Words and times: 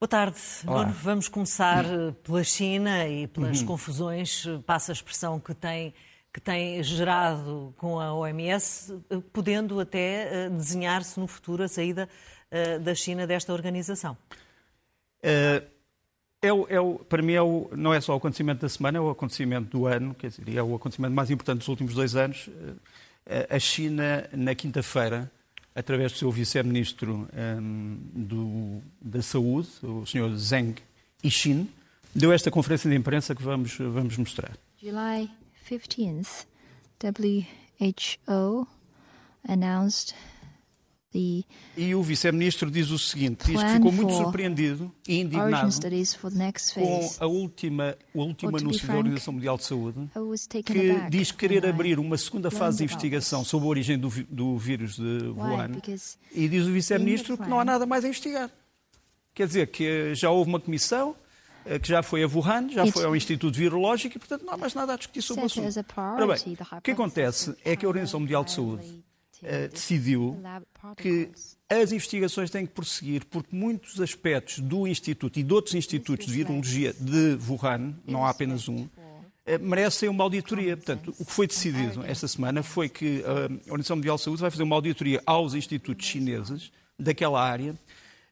Boa 0.00 0.08
tarde. 0.08 0.40
Nuno, 0.64 0.94
vamos 0.94 1.28
começar 1.28 1.84
eh, 1.84 2.14
pela 2.24 2.42
China 2.42 3.06
e 3.06 3.26
pelas 3.26 3.60
uhum. 3.60 3.66
confusões, 3.66 4.46
eh, 4.46 4.58
passa 4.64 4.92
a 4.92 4.94
expressão 4.94 5.38
que 5.38 5.52
tem, 5.52 5.92
que 6.32 6.40
tem 6.40 6.82
gerado 6.82 7.74
com 7.76 8.00
a 8.00 8.14
OMS, 8.14 8.98
eh, 9.10 9.18
podendo 9.30 9.78
até 9.78 10.48
desenhar-se 10.48 11.20
no 11.20 11.26
futuro 11.26 11.62
a 11.62 11.68
saída 11.68 12.08
da 12.82 12.94
China 12.94 13.26
desta 13.26 13.52
organização. 13.52 14.16
É, 15.22 15.64
é, 16.40 16.50
o, 16.50 16.66
é 16.70 16.80
o, 16.80 16.94
para 16.94 17.20
mim, 17.20 17.34
é 17.34 17.42
o, 17.42 17.68
não 17.76 17.92
é 17.92 18.00
só 18.00 18.14
o 18.14 18.16
acontecimento 18.16 18.62
da 18.62 18.70
semana, 18.70 18.96
é 18.96 19.00
o 19.02 19.10
acontecimento 19.10 19.68
do 19.68 19.86
ano, 19.86 20.14
quer 20.14 20.30
dizer, 20.30 20.56
é 20.56 20.62
o 20.62 20.74
acontecimento 20.74 21.14
mais 21.14 21.30
importante 21.30 21.58
dos 21.58 21.68
últimos 21.68 21.92
dois 21.92 22.16
anos. 22.16 22.48
A 23.50 23.58
China, 23.58 24.26
na 24.32 24.54
quinta-feira, 24.54 25.30
através 25.74 26.12
do 26.12 26.18
seu 26.18 26.30
vice-ministro 26.30 27.28
um, 27.58 28.80
da 29.00 29.22
Saúde, 29.22 29.68
o 29.82 30.04
Sr. 30.06 30.36
Zheng 30.36 30.74
Yixin, 31.24 31.68
deu 32.14 32.32
esta 32.32 32.50
conferência 32.50 32.90
de 32.90 32.96
imprensa 32.96 33.34
que 33.34 33.42
vamos, 33.42 33.76
vamos 33.78 34.16
mostrar. 34.16 34.56
July 34.80 35.30
15th, 35.68 36.46
WHO 37.02 38.66
announced 39.48 40.14
e 41.76 41.94
o 41.94 42.02
vice-ministro 42.02 42.70
diz 42.70 42.90
o 42.90 42.98
seguinte: 42.98 43.44
diz 43.46 43.60
que 43.60 43.68
ficou 43.70 43.90
muito 43.90 44.12
surpreendido 44.12 44.92
e 45.08 45.20
indignado 45.20 45.72
com 46.74 47.10
a 47.18 47.26
última, 47.26 47.96
o 48.14 48.22
último 48.22 48.56
anúncio 48.56 48.86
da 48.86 48.96
Organização 48.96 49.34
Mundial 49.34 49.56
de 49.56 49.64
Saúde, 49.64 50.08
que 50.64 51.10
diz 51.10 51.32
querer 51.32 51.66
abrir 51.66 51.98
uma 51.98 52.16
segunda 52.16 52.50
fase 52.50 52.78
de 52.78 52.84
investigação 52.84 53.44
sobre 53.44 53.66
a 53.66 53.70
origem 53.70 53.98
do, 53.98 54.08
do 54.28 54.56
vírus 54.56 54.96
de 54.96 55.32
Wuhan. 55.36 55.72
E 56.32 56.48
diz 56.48 56.66
o 56.66 56.72
vice-ministro 56.72 57.36
que 57.36 57.48
não 57.48 57.58
há 57.58 57.64
nada 57.64 57.84
mais 57.86 58.04
a 58.04 58.08
investigar. 58.08 58.50
Quer 59.34 59.46
dizer, 59.46 59.66
que 59.68 60.14
já 60.14 60.30
houve 60.30 60.48
uma 60.48 60.60
comissão 60.60 61.14
eh, 61.64 61.78
que 61.78 61.88
já 61.88 62.02
foi 62.02 62.22
a 62.22 62.28
Wuhan, 62.28 62.68
já 62.68 62.86
foi 62.86 63.04
ao 63.04 63.16
Instituto 63.16 63.56
Virológico 63.56 64.16
e, 64.16 64.18
portanto, 64.18 64.44
não 64.44 64.54
há 64.54 64.56
mais 64.56 64.74
nada 64.74 64.94
a 64.94 64.96
discutir 64.96 65.22
sobre 65.22 65.42
o 65.42 65.46
assunto. 65.46 65.94
Ora 65.96 66.26
bem, 66.26 66.56
o 66.78 66.80
que 66.80 66.90
acontece 66.90 67.54
é 67.64 67.74
que 67.74 67.84
a 67.84 67.88
Organização 67.88 68.20
Mundial 68.20 68.44
de 68.44 68.52
Saúde 68.52 69.02
decidiu 69.72 70.40
que 70.96 71.30
as 71.68 71.92
investigações 71.92 72.50
têm 72.50 72.66
que 72.66 72.72
prosseguir 72.72 73.24
porque 73.26 73.54
muitos 73.54 74.00
aspectos 74.00 74.58
do 74.58 74.86
Instituto 74.86 75.38
e 75.38 75.42
de 75.42 75.54
outros 75.54 75.74
institutos 75.74 76.26
de 76.26 76.32
virologia 76.32 76.92
de 76.92 77.38
Wuhan, 77.48 77.94
não 78.06 78.24
há 78.24 78.30
apenas 78.30 78.68
um, 78.68 78.88
eh, 79.46 79.58
merecem 79.58 80.08
uma 80.08 80.24
auditoria. 80.24 80.76
Portanto, 80.76 81.14
o 81.18 81.24
que 81.24 81.32
foi 81.32 81.46
decidido 81.46 82.04
esta 82.04 82.28
semana 82.28 82.62
foi 82.62 82.88
que 82.88 83.22
a 83.24 83.70
Organização 83.70 83.96
Mundial 83.96 84.16
de 84.16 84.22
Saúde 84.22 84.40
vai 84.40 84.50
fazer 84.50 84.62
uma 84.62 84.76
auditoria 84.76 85.22
aos 85.24 85.54
institutos 85.54 86.06
chineses 86.06 86.70
daquela 86.98 87.42
área 87.42 87.74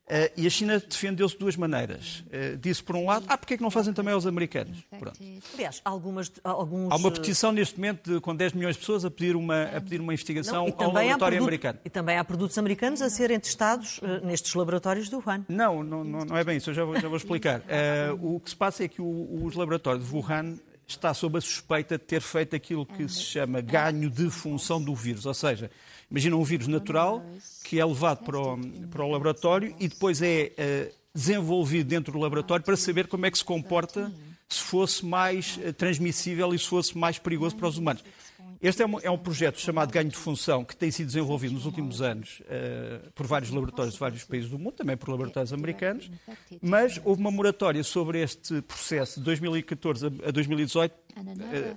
Uh, 0.09 0.33
e 0.39 0.47
a 0.47 0.51
China 0.51 0.79
defendeu-se 0.79 1.35
de 1.35 1.41
duas 1.41 1.55
maneiras. 1.55 2.21
Uh, 2.21 2.57
disse, 2.57 2.83
por 2.83 2.97
um 2.97 3.05
lado, 3.05 3.27
ah, 3.29 3.37
porque 3.37 3.55
é 3.55 3.57
que 3.59 3.63
não 3.63 3.71
fazem 3.71 3.93
também 3.93 4.15
aos 4.15 4.27
americanos? 4.27 4.79
Pronto. 4.99 5.19
Aliás, 5.53 5.83
algumas, 5.85 6.33
alguns... 6.43 6.91
Há 6.91 6.97
uma 6.97 7.11
petição 7.11 7.53
neste 7.53 7.77
momento 7.77 8.15
de, 8.15 8.21
com 8.21 8.35
10 8.35 8.55
milhões 8.55 8.75
de 8.77 8.81
pessoas 8.81 9.05
a 9.05 9.11
pedir 9.11 9.37
uma, 9.37 9.65
a 9.65 9.81
pedir 9.83 10.01
uma 10.01 10.15
investigação 10.15 10.67
não, 10.67 10.75
ao 10.79 10.93
laboratório 10.93 11.19
produto, 11.19 11.43
americano. 11.43 11.79
E 11.85 11.91
também 11.91 12.17
há 12.17 12.25
produtos 12.25 12.57
americanos 12.57 13.03
a 13.03 13.11
serem 13.11 13.39
testados 13.39 13.99
uh, 13.99 14.25
nestes 14.25 14.55
laboratórios 14.55 15.11
do 15.11 15.19
Wuhan. 15.19 15.45
Não, 15.47 15.85
não, 15.85 16.03
não, 16.03 16.25
não, 16.25 16.37
é 16.37 16.43
bem 16.43 16.57
isso, 16.57 16.71
eu 16.71 16.75
já 16.75 16.85
vou, 16.85 16.99
já 16.99 17.07
vou 17.07 17.17
explicar. 17.19 17.63
o 18.19 18.41
que 18.41 18.49
se 18.49 18.57
passa 18.57 18.85
é 18.85 18.89
que 18.89 19.03
o, 19.03 19.45
os 19.45 19.55
laboratórios 19.55 20.09
de 20.09 20.15
Wuhan 20.15 20.57
está 20.87 21.13
sob 21.13 21.37
a 21.37 21.41
suspeita 21.41 21.99
de 21.99 22.05
ter 22.05 22.23
feito 22.23 22.57
aquilo 22.57 22.87
que 22.87 23.07
se 23.09 23.21
chama 23.21 23.61
ganho 23.61 24.09
de 24.09 24.31
função 24.31 24.83
do 24.83 24.95
vírus, 24.95 25.27
ou 25.27 25.35
seja, 25.35 25.71
Imagina 26.11 26.37
um 26.37 26.43
vírus 26.43 26.67
natural 26.67 27.25
que 27.65 27.79
é 27.79 27.85
levado 27.85 28.25
para 28.25 28.41
o, 28.41 28.59
para 28.91 29.05
o 29.05 29.11
laboratório 29.11 29.75
e 29.79 29.89
depois 29.89 30.23
é 30.23 30.53
uh, 30.59 30.95
desenvolvido 31.15 31.89
dentro 31.89 32.13
do 32.13 32.19
laboratório 32.19 32.65
para 32.65 32.77
saber 32.77 33.07
como 33.07 33.27
é 33.27 33.31
que 33.31 33.39
se 33.39 33.45
comporta 33.45 34.13
se 34.49 34.61
fosse 34.61 35.05
mais 35.05 35.59
uh, 35.59 35.73
transmissível 35.73 36.55
e 36.55 36.59
se 36.59 36.67
fosse 36.67 36.97
mais 36.97 37.19
perigoso 37.19 37.57
para 37.57 37.69
os 37.69 37.77
humanos. 37.77 38.03
Este 38.61 38.83
é 38.83 38.87
um, 38.87 38.99
é 39.01 39.09
um, 39.09 39.17
projeto 39.19 39.61
chamado 39.61 39.93
Ganho 39.93 40.09
de 40.09 40.17
Função, 40.17 40.65
que 40.65 40.75
tem 40.75 40.91
sido 40.91 41.07
desenvolvido 41.07 41.55
nos 41.55 41.65
últimos 41.65 42.03
anos 42.03 42.41
uh, 42.41 43.09
por 43.13 43.25
vários 43.25 43.53
laboratórios 43.53 43.95
de 43.95 44.01
vários 44.01 44.25
países 44.25 44.51
do 44.51 44.59
mundo, 44.59 44.75
também 44.75 44.97
por 44.97 45.09
laboratórios 45.11 45.53
americanos, 45.53 46.11
mas 46.61 47.01
houve 47.05 47.21
uma 47.21 47.31
moratória 47.31 47.85
sobre 47.85 48.21
este 48.21 48.61
processo 48.63 49.21
de 49.21 49.27
2014 49.27 50.07
a 50.27 50.31
2018, 50.33 50.93
uh, 50.93 50.97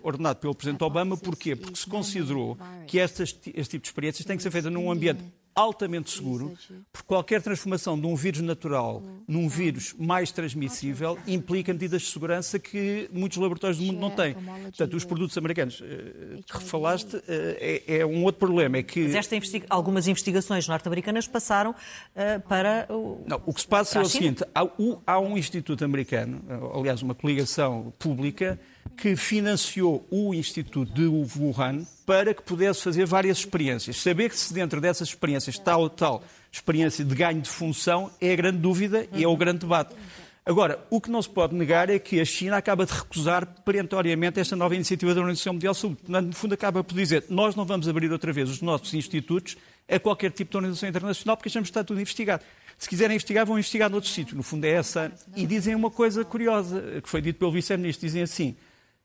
ordenado 0.02 0.40
pelo 0.40 0.56
Presidente 0.56 0.84
Obama. 0.84 1.18
Porquê? 1.18 1.56
Porque 1.56 1.78
se 1.78 1.88
considerou 1.88 2.58
que 2.88 3.00
estas, 3.00 3.30
este 3.54 3.72
tipo 3.72 3.84
de 3.84 3.88
experiências 3.88 4.26
têm 4.26 4.38
que 4.38 4.44
ser 4.44 4.52
feitas 4.52 4.72
num 4.72 4.92
ambiente 4.92 5.24
altamente 5.56 6.12
seguro, 6.12 6.58
porque 6.92 7.08
qualquer 7.08 7.42
transformação 7.42 8.00
de 8.00 8.08
um 8.08 8.16
vírus 8.16 8.42
natural 8.42 9.04
num 9.28 9.48
vírus 9.48 9.94
mais 9.98 10.32
transmissível 10.32 11.18
implica 11.28 11.74
medidas 11.74 12.04
de 12.04 12.08
segurança 12.10 12.58
que 12.58 13.10
muitos 13.12 13.38
laboratórios 13.38 13.78
do 13.78 13.86
mundo 13.86 14.00
não 14.00 14.10
têm. 14.12 14.34
Portanto, 14.34 14.94
os 14.96 15.06
produtos 15.06 15.38
americanos 15.38 15.82
eh, 15.84 16.40
que 16.46 16.64
falaste 16.64 17.22
eh, 17.28 17.84
é, 17.88 17.98
é, 18.00 18.06
um 18.06 18.24
outro 18.24 18.40
problema. 18.40 18.78
É 18.78 18.84
que... 18.84 19.08
Mas 19.08 19.32
investiga 19.32 19.66
algumas 19.70 20.08
investigações 20.08 20.68
norte-americanas 20.68 21.28
passaram 21.28 21.72
uh, 21.72 22.40
para 22.48 22.88
o. 22.90 23.24
Não, 23.28 23.42
o 23.46 23.54
que 23.54 23.62
se 23.62 23.68
passa 23.68 24.00
é 24.00 24.02
o 24.02 24.06
seguinte: 24.06 24.44
há, 24.56 24.68
há 25.06 25.20
um 25.20 25.38
instituto 25.38 25.84
americano, 25.84 26.42
aliás, 26.74 27.02
uma 27.02 27.14
coligação 27.14 27.94
pública 28.00 28.60
que 28.98 29.16
financiou 29.16 30.06
o 30.10 30.34
Instituto 30.34 30.94
de 30.94 31.06
Wuhan 31.06 31.86
para 32.06 32.34
que 32.34 32.44
pudesse 32.44 32.84
fazer 32.84 33.06
várias 33.06 33.40
experiências. 33.40 33.98
Saber 33.98 34.30
que 34.30 34.38
se 34.38 34.54
dentro 34.54 34.82
dessas 34.82 35.10
experiências 35.10 35.58
tal 35.58 35.82
ou 35.82 35.90
tal 35.90 36.24
experiência 36.52 37.06
de 37.06 37.16
ganho 37.16 37.42
de 37.42 37.50
função 37.50 38.12
é 38.20 38.34
a 38.34 38.36
grande 38.36 38.58
dúvida 38.58 39.08
e 39.14 39.24
é 39.24 39.28
o 39.28 39.38
grande 39.38 39.60
debate. 39.60 39.96
Agora, 40.44 40.84
o 40.90 41.00
que 41.00 41.12
não 41.12 41.22
se 41.22 41.30
pode 41.30 41.56
negar 41.56 41.90
é 41.90 42.00
que 42.00 42.20
a 42.20 42.26
China 42.26 42.58
acaba 42.58 42.86
de 42.86 42.92
recusar 42.92 43.46
perentoriamente 43.64 44.40
esta 44.40 44.56
nova 44.56 44.74
iniciativa 44.74 45.14
da 45.14 45.22
Organização 45.22 45.54
Mundial 45.54 45.74
de 45.74 45.80
Saúde. 45.80 45.98
No 46.08 46.34
fundo, 46.34 46.54
acaba 46.54 46.84
por 46.84 46.96
dizer 46.96 47.26
nós 47.30 47.56
não 47.56 47.64
vamos 47.64 47.88
abrir 47.88 48.12
outra 48.12 48.34
vez 48.34 48.50
os 48.50 48.62
nossos 48.62 48.94
institutos 48.94 49.56
a 49.88 50.00
qualquer 50.00 50.32
tipo 50.32 50.52
de 50.52 50.58
organização 50.58 50.90
internacional 50.90 51.38
porque 51.38 51.48
achamos 51.48 51.70
que 51.70 51.72
está 51.72 51.84
tudo 51.84 52.02
investigado. 52.02 52.44
Se 52.78 52.90
quiserem 52.90 53.16
investigar, 53.16 53.46
vão 53.46 53.56
investigar 53.56 53.90
noutro 53.92 54.10
sítio. 54.10 54.36
No 54.36 54.42
fundo, 54.42 54.66
é 54.66 54.72
essa. 54.72 55.12
E 55.36 55.46
dizem 55.46 55.76
uma 55.76 55.92
coisa 55.92 56.26
curiosa, 56.26 57.00
que 57.04 57.08
foi 57.08 57.22
dito 57.22 57.38
pelo 57.38 57.52
Vice-Ministro. 57.52 58.08
Dizem 58.08 58.24
assim, 58.24 58.56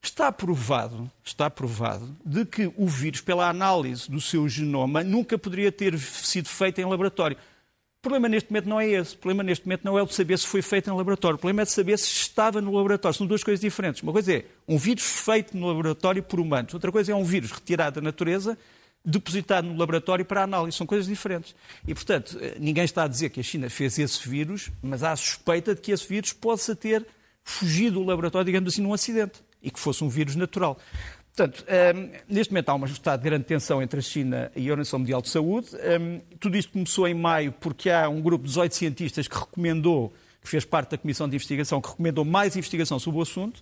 Está 0.07 0.31
provado, 0.31 1.11
está 1.25 1.51
provado 1.51 2.17
de 2.25 2.45
que 2.45 2.73
o 2.77 2.87
vírus, 2.87 3.21
pela 3.21 3.49
análise 3.49 4.09
do 4.09 4.21
seu 4.21 4.49
genoma, 4.49 5.03
nunca 5.03 5.37
poderia 5.37 5.73
ter 5.73 5.99
sido 5.99 6.49
feito 6.49 6.81
em 6.81 6.85
laboratório. 6.85 7.37
O 7.37 8.03
problema 8.03 8.29
neste 8.29 8.49
momento 8.49 8.69
não 8.69 8.81
é 8.81 8.89
esse. 8.89 9.17
O 9.17 9.19
problema 9.19 9.43
neste 9.43 9.67
momento 9.67 9.85
não 9.85 9.99
é 9.99 10.03
o 10.03 10.07
de 10.07 10.15
saber 10.15 10.39
se 10.39 10.47
foi 10.47 10.63
feito 10.63 10.89
em 10.89 10.97
laboratório. 10.97 11.35
O 11.35 11.41
problema 11.41 11.63
é 11.63 11.65
de 11.65 11.73
saber 11.73 11.99
se 11.99 12.07
estava 12.07 12.61
no 12.61 12.73
laboratório. 12.73 13.19
São 13.19 13.27
duas 13.27 13.43
coisas 13.43 13.61
diferentes. 13.61 14.01
Uma 14.01 14.13
coisa 14.13 14.33
é 14.33 14.45
um 14.69 14.79
vírus 14.79 15.03
feito 15.03 15.57
no 15.57 15.67
laboratório 15.67 16.23
por 16.23 16.39
humanos. 16.39 16.73
Outra 16.73 16.93
coisa 16.93 17.11
é 17.11 17.15
um 17.15 17.25
vírus 17.25 17.51
retirado 17.51 18.01
da 18.01 18.01
natureza, 18.01 18.57
depositado 19.05 19.67
no 19.67 19.77
laboratório 19.77 20.25
para 20.25 20.45
análise. 20.45 20.77
São 20.77 20.87
coisas 20.87 21.09
diferentes. 21.09 21.53
E, 21.85 21.93
portanto, 21.93 22.39
eh, 22.41 22.57
ninguém 22.61 22.85
está 22.85 23.03
a 23.03 23.09
dizer 23.09 23.31
que 23.31 23.41
a 23.41 23.43
China 23.43 23.69
fez 23.69 23.99
esse 23.99 24.27
vírus, 24.27 24.71
mas 24.81 25.03
há 25.03 25.17
suspeita 25.17 25.75
de 25.75 25.81
que 25.81 25.91
esse 25.91 26.07
vírus 26.07 26.33
possa 26.33 26.77
ter 26.77 27.05
fugido 27.43 27.99
do 27.99 28.07
laboratório, 28.07 28.47
digamos 28.47 28.73
assim, 28.73 28.83
num 28.83 28.95
acidente 28.95 29.43
e 29.67 29.71
que 29.71 29.81
fosse 29.81 30.05
um 30.05 30.09
vírus 30.09 30.37
natural. 30.37 30.79
Portanto, 31.35 31.67
um, 31.95 32.35
neste 32.35 32.53
momento 32.53 32.69
há 32.71 32.75
um 32.77 32.85
estado 32.87 33.21
de 33.21 33.29
grande 33.29 33.45
tensão 33.45 33.83
entre 33.83 33.99
a 33.99 34.03
China 34.03 34.51
e 34.57 34.69
a 34.69 34.71
Organização 34.71 35.01
Mundial 35.01 35.21
de 35.21 35.29
Saúde. 35.29 35.69
Um, 36.01 36.21
tudo 36.41 36.57
isto 36.57 36.73
começou 36.73 37.07
em 37.07 37.13
maio 37.13 37.53
porque 37.53 37.91
há 37.91 38.09
um 38.09 38.23
grupo 38.23 38.45
de 38.45 38.51
18 38.51 38.75
cientistas 38.75 39.29
que 39.29 39.37
recomendou, 39.37 40.15
que 40.41 40.49
fez 40.49 40.65
parte 40.65 40.93
da 40.93 40.99
Comissão 40.99 41.29
de 41.29 41.35
Investigação, 41.35 41.81
que 41.81 41.91
recomendou 41.91 42.25
mais 42.25 42.57
investigação 42.57 42.99
sobre 42.99 43.19
o 43.19 43.23
assunto. 43.23 43.61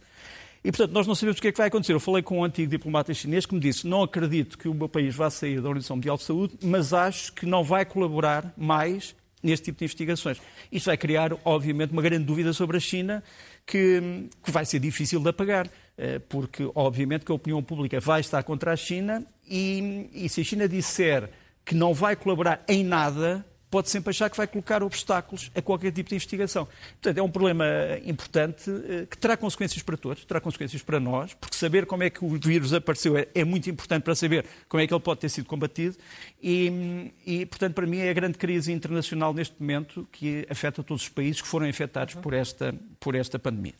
E, 0.63 0.71
portanto, 0.71 0.93
nós 0.93 1.07
não 1.07 1.15
sabemos 1.15 1.39
o 1.39 1.43
que 1.43 1.49
é 1.49 1.53
que 1.53 1.59
vai 1.59 1.67
acontecer. 1.67 1.95
Eu 1.95 2.01
falei 2.01 2.23
com 2.23 2.39
um 2.39 2.45
antigo 2.45 2.71
diplomata 2.71 3.13
chinês 3.13 3.45
que 3.45 3.55
me 3.55 3.61
disse 3.61 3.87
não 3.89 4.03
acredito 4.03 4.57
que 4.57 4.69
o 4.69 4.75
meu 4.75 4.89
país 4.89 5.15
vá 5.15 5.29
sair 5.29 5.61
da 5.61 5.69
Organização 5.69 5.97
Mundial 5.97 6.17
de 6.17 6.23
Saúde, 6.23 6.55
mas 6.63 6.93
acho 6.93 7.33
que 7.33 7.45
não 7.45 7.65
vai 7.65 7.85
colaborar 7.85 8.53
mais 8.57 9.17
neste 9.43 9.67
tipo 9.67 9.79
de 9.79 9.85
investigações. 9.85 10.41
Isto 10.73 10.87
vai 10.87 10.97
criar, 10.97 11.33
obviamente, 11.45 11.91
uma 11.93 12.01
grande 12.01 12.25
dúvida 12.25 12.53
sobre 12.53 12.77
a 12.77 12.81
China 12.81 13.23
que, 13.67 14.29
que 14.43 14.51
vai 14.51 14.65
ser 14.65 14.79
difícil 14.79 15.21
de 15.21 15.29
apagar. 15.29 15.71
Eh, 15.97 16.19
porque 16.29 16.69
obviamente 16.75 17.25
que 17.25 17.31
a 17.31 17.35
opinião 17.37 17.63
pública 17.63 18.01
vai 18.01 18.21
estar 18.21 18.43
contra 18.43 18.73
a 18.73 18.77
China 18.77 19.25
e, 19.49 20.11
e 20.13 20.29
se 20.29 20.41
a 20.41 20.45
China 20.45 20.69
disser 20.69 21.31
que 21.65 21.75
não 21.75 21.95
vai 21.95 22.17
colaborar 22.17 22.65
em 22.67 22.83
nada, 22.83 23.47
pode 23.71 23.91
sempre 23.91 24.11
achar 24.11 24.31
que 24.31 24.37
vai 24.37 24.47
colocar 24.47 24.83
obstáculos 24.83 25.51
a 25.55 25.61
qualquer 25.61 25.91
tipo 25.93 26.09
de 26.09 26.15
investigação. 26.15 26.67
Portanto, 26.93 27.19
é 27.19 27.23
um 27.23 27.31
problema 27.31 27.65
importante 28.05 28.71
eh, 28.71 29.07
que 29.11 29.19
terá 29.19 29.37
consequências 29.37 29.83
para 29.83 29.97
todos, 29.97 30.25
terá 30.25 30.41
consequências 30.41 30.81
para 30.83 31.01
nós, 31.01 31.35
porque 31.35 31.57
saber 31.57 31.85
como 31.87 32.03
é 32.03 32.11
que 32.11 32.25
o 32.25 32.29
vírus 32.39 32.73
apareceu 32.73 33.17
é, 33.17 33.27
é 33.35 33.45
muito 33.45 33.69
importante 33.69 34.03
para 34.03 34.15
saber 34.15 34.45
como 34.69 34.81
é 34.81 34.87
que 34.87 34.95
ele 34.95 35.03
pode 35.03 35.21
ter 35.21 35.29
sido 35.29 35.47
combatido 35.47 35.97
e, 36.43 37.13
e, 37.27 37.47
portanto, 37.47 37.75
para 37.75 37.87
mim 37.87 37.99
é 37.99 38.11
a 38.11 38.13
grande 38.13 38.39
crise 38.39 38.73
internacional 38.73 39.35
neste 39.35 39.61
momento 39.61 40.09
que 40.13 40.47
afeta 40.49 40.83
todos 40.83 41.03
os 41.03 41.09
países 41.09 41.43
que 41.43 41.49
foram 41.49 41.69
afetados 41.69 42.15
por 42.15 42.33
esta, 42.33 42.75
por 43.01 43.15
esta 43.15 43.39
pandemia. 43.39 43.75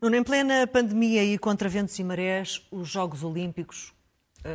Nuno, 0.00 0.16
em 0.16 0.22
plena 0.22 0.66
pandemia 0.66 1.24
e 1.24 1.36
contra 1.36 1.68
ventos 1.68 1.98
e 1.98 2.04
marés, 2.04 2.62
os 2.70 2.88
Jogos 2.88 3.22
Olímpicos 3.22 3.92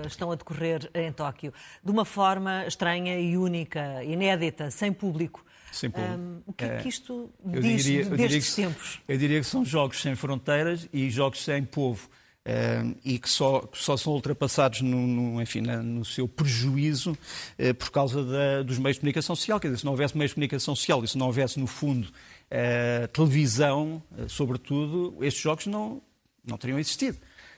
estão 0.08 0.32
a 0.32 0.36
decorrer 0.36 0.90
em 0.94 1.12
Tóquio 1.12 1.54
de 1.84 1.92
uma 1.92 2.06
forma 2.06 2.66
estranha 2.68 3.20
e 3.20 3.38
única, 3.38 4.04
inédita, 4.04 4.70
sem 4.72 4.92
público. 4.94 5.46
sem 5.72 5.90
público. 5.90 6.14
Um, 6.14 6.42
o 6.48 6.54
que 6.54 6.64
é 6.66 6.78
que 6.78 6.88
isto 6.90 7.30
Eu 7.52 7.62
diz 7.62 7.84
diria- 7.84 8.02
eu 8.04 8.10
diria 8.12 8.28
destes 8.30 8.56
que- 8.56 8.62
tempos? 8.62 9.00
Eu 9.08 9.18
diria 9.18 9.40
que 9.42 9.46
são 9.46 9.66
jogos 9.66 10.02
sem 10.02 10.16
fronteiras 10.16 10.88
e 10.94 11.10
jogos 11.10 11.44
sem 11.44 11.64
povo. 11.64 12.10
eh, 12.48 12.84
e 13.04 13.18
que 13.18 13.28
só, 13.28 13.62
que 13.62 13.76
só 13.76 13.98
são 13.98 14.14
ultrapassados 14.14 14.82
no, 14.82 14.96
no- 15.08 15.42
enfim, 15.42 15.62
na- 15.62 15.82
no 15.82 16.06
seu 16.06 16.28
prejuízo 16.28 17.18
eh, 17.58 17.74
por 17.74 17.90
causa 17.90 18.24
da- 18.24 18.62
dos 18.62 18.78
meios 18.78 18.98
de 18.98 19.00
comunicação 19.02 19.36
social. 19.36 19.60
Quer 19.60 19.70
dizer, 19.70 19.80
se 19.80 19.86
não 19.86 19.94
houvesse 19.94 20.16
meios 20.16 20.30
de 20.30 20.36
comunicação 20.36 20.76
social 20.76 21.04
e 21.04 21.08
se 21.08 21.18
não 21.18 21.26
houvesse, 21.26 21.60
no 21.60 21.66
fundo, 21.66 22.08
eh, 22.52 23.08
televisão, 23.12 24.00
eh, 24.16 24.26
sobretudo, 24.28 25.18
estes 25.26 25.42
jogos 25.42 25.66
não, 25.66 26.00
não 26.46 26.56
teriam 26.56 26.78
existido. 26.78 27.18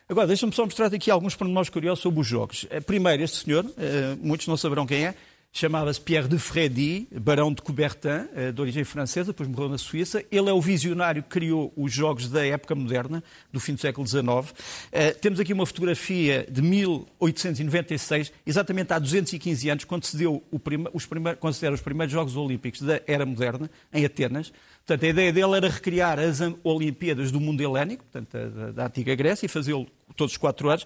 Agora, 0.09 0.25
deixa-me 0.25 0.53
só 0.53 0.63
mostrar 0.63 0.87
aqui 0.93 1.11
alguns 1.11 1.35
pormenores 1.35 1.69
curiosos 1.69 2.01
sobre 2.01 2.21
os 2.21 2.27
jogos. 2.27 2.65
Eh, 2.69 2.79
Primeiro, 2.79 3.23
este 3.23 3.43
senhor, 3.43 3.65
eh, 3.77 4.15
muitos 4.21 4.47
não 4.47 4.55
saberão 4.55 4.85
quem 4.85 5.05
é, 5.05 5.15
chamava-se 5.59 5.99
Pierre 5.99 6.27
de 6.27 6.37
Freddy, 6.37 7.07
barão 7.19 7.51
de 7.51 7.63
Coubertin, 7.63 8.27
eh, 8.35 8.51
de 8.51 8.61
origem 8.61 8.83
francesa, 8.83 9.27
depois 9.31 9.49
morreu 9.49 9.69
na 9.69 9.77
Suíça. 9.79 10.23
Ele 10.31 10.49
é 10.49 10.53
o 10.53 10.61
visionário 10.61 11.23
que 11.23 11.29
criou 11.29 11.73
os 11.75 11.91
jogos 11.91 12.29
da 12.29 12.45
época 12.45 12.75
moderna, 12.75 13.23
do 13.51 13.59
fim 13.59 13.73
do 13.73 13.81
século 13.81 14.05
XIX. 14.07 14.53
Eh, 14.91 15.13
Temos 15.13 15.39
aqui 15.39 15.53
uma 15.53 15.65
fotografia 15.65 16.45
de 16.47 16.61
1896, 16.61 18.31
exatamente 18.45 18.93
há 18.93 18.99
215 18.99 19.67
anos, 19.69 19.83
quando 19.83 20.03
se 20.05 20.15
deu 20.15 20.43
o 20.51 20.59
prime- 20.59 20.89
os 20.93 21.07
primeiros, 21.07 21.39
os 21.73 21.81
primeiros 21.81 22.13
Jogos 22.13 22.35
Olímpicos 22.35 22.81
da 22.81 23.01
era 23.07 23.25
moderna, 23.25 23.67
em 23.91 24.05
Atenas. 24.05 24.53
Portanto, 24.85 25.05
a 25.05 25.09
ideia 25.09 25.33
dele 25.33 25.55
era 25.57 25.69
recriar 25.69 26.19
as 26.19 26.39
Olimpíadas 26.63 27.31
do 27.31 27.39
mundo 27.41 27.61
helénico, 27.61 28.03
portanto, 28.05 28.37
da- 28.51 28.71
da 28.71 28.85
antiga 28.85 29.15
Grécia, 29.15 29.47
e 29.47 29.49
fazê-lo 29.49 29.87
todos 30.15 30.33
os 30.33 30.37
quatro 30.37 30.69
anos. 30.69 30.85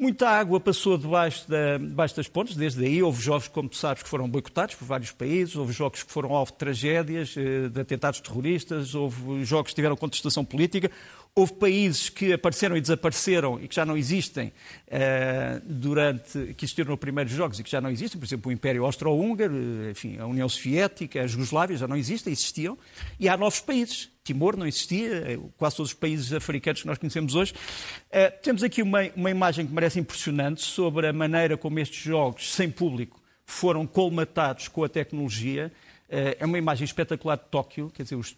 Muita 0.00 0.28
água 0.28 0.60
passou 0.60 0.96
debaixo, 0.96 1.50
da, 1.50 1.76
debaixo 1.76 2.14
das 2.14 2.28
pontes, 2.28 2.54
desde 2.54 2.84
aí. 2.84 3.02
Houve 3.02 3.20
jogos, 3.20 3.48
como 3.48 3.68
tu 3.68 3.76
sabes, 3.76 4.04
que 4.04 4.08
foram 4.08 4.28
boicotados 4.28 4.76
por 4.76 4.84
vários 4.84 5.10
países, 5.10 5.56
houve 5.56 5.72
jogos 5.72 6.04
que 6.04 6.12
foram 6.12 6.32
alvo 6.32 6.52
de 6.52 6.58
tragédias, 6.58 7.34
eh, 7.36 7.68
de 7.68 7.80
atentados 7.80 8.20
terroristas, 8.20 8.94
houve 8.94 9.44
jogos 9.44 9.70
que 9.70 9.74
tiveram 9.74 9.96
contestação 9.96 10.44
política, 10.44 10.88
houve 11.38 11.52
países 11.52 12.08
que 12.08 12.32
apareceram 12.32 12.76
e 12.76 12.80
desapareceram 12.80 13.62
e 13.62 13.68
que 13.68 13.74
já 13.74 13.86
não 13.86 13.96
existem 13.96 14.52
eh, 14.88 15.60
durante, 15.64 16.54
que 16.54 16.64
existiram 16.64 16.90
nos 16.90 16.98
primeiros 16.98 17.32
jogos 17.32 17.60
e 17.60 17.62
que 17.62 17.70
já 17.70 17.80
não 17.80 17.90
existem, 17.90 18.18
por 18.18 18.26
exemplo, 18.26 18.50
o 18.50 18.52
Império 18.52 18.84
Austro-Húngaro, 18.84 19.54
eh, 19.54 19.90
enfim, 19.92 20.18
a 20.18 20.26
União 20.26 20.48
Soviética, 20.48 21.22
a 21.22 21.26
Jugoslávia 21.28 21.76
já 21.76 21.86
não 21.86 21.96
existem, 21.96 22.32
existiam, 22.32 22.76
e 23.20 23.28
há 23.28 23.36
novos 23.36 23.60
países. 23.60 24.10
Timor 24.24 24.56
não 24.56 24.66
existia, 24.66 25.14
eh, 25.14 25.38
quase 25.56 25.76
todos 25.76 25.92
os 25.92 25.94
países 25.94 26.32
africanos 26.32 26.80
que 26.80 26.88
nós 26.88 26.98
conhecemos 26.98 27.36
hoje. 27.36 27.54
Eh, 28.10 28.30
temos 28.30 28.64
aqui 28.64 28.82
uma, 28.82 29.02
uma 29.14 29.30
imagem 29.30 29.64
que 29.64 29.70
me 29.70 29.76
parece 29.76 30.00
impressionante 30.00 30.60
sobre 30.60 31.06
a 31.06 31.12
maneira 31.12 31.56
como 31.56 31.78
estes 31.78 32.02
jogos, 32.02 32.52
sem 32.52 32.68
público, 32.68 33.22
foram 33.46 33.86
colmatados 33.86 34.66
com 34.66 34.82
a 34.82 34.88
tecnologia. 34.88 35.72
Eh, 36.10 36.38
é 36.40 36.46
uma 36.46 36.56
imagem 36.56 36.84
espetacular 36.84 37.36
de 37.36 37.44
Tóquio, 37.50 37.90
quer 37.90 38.02
dizer, 38.02 38.16
os, 38.16 38.34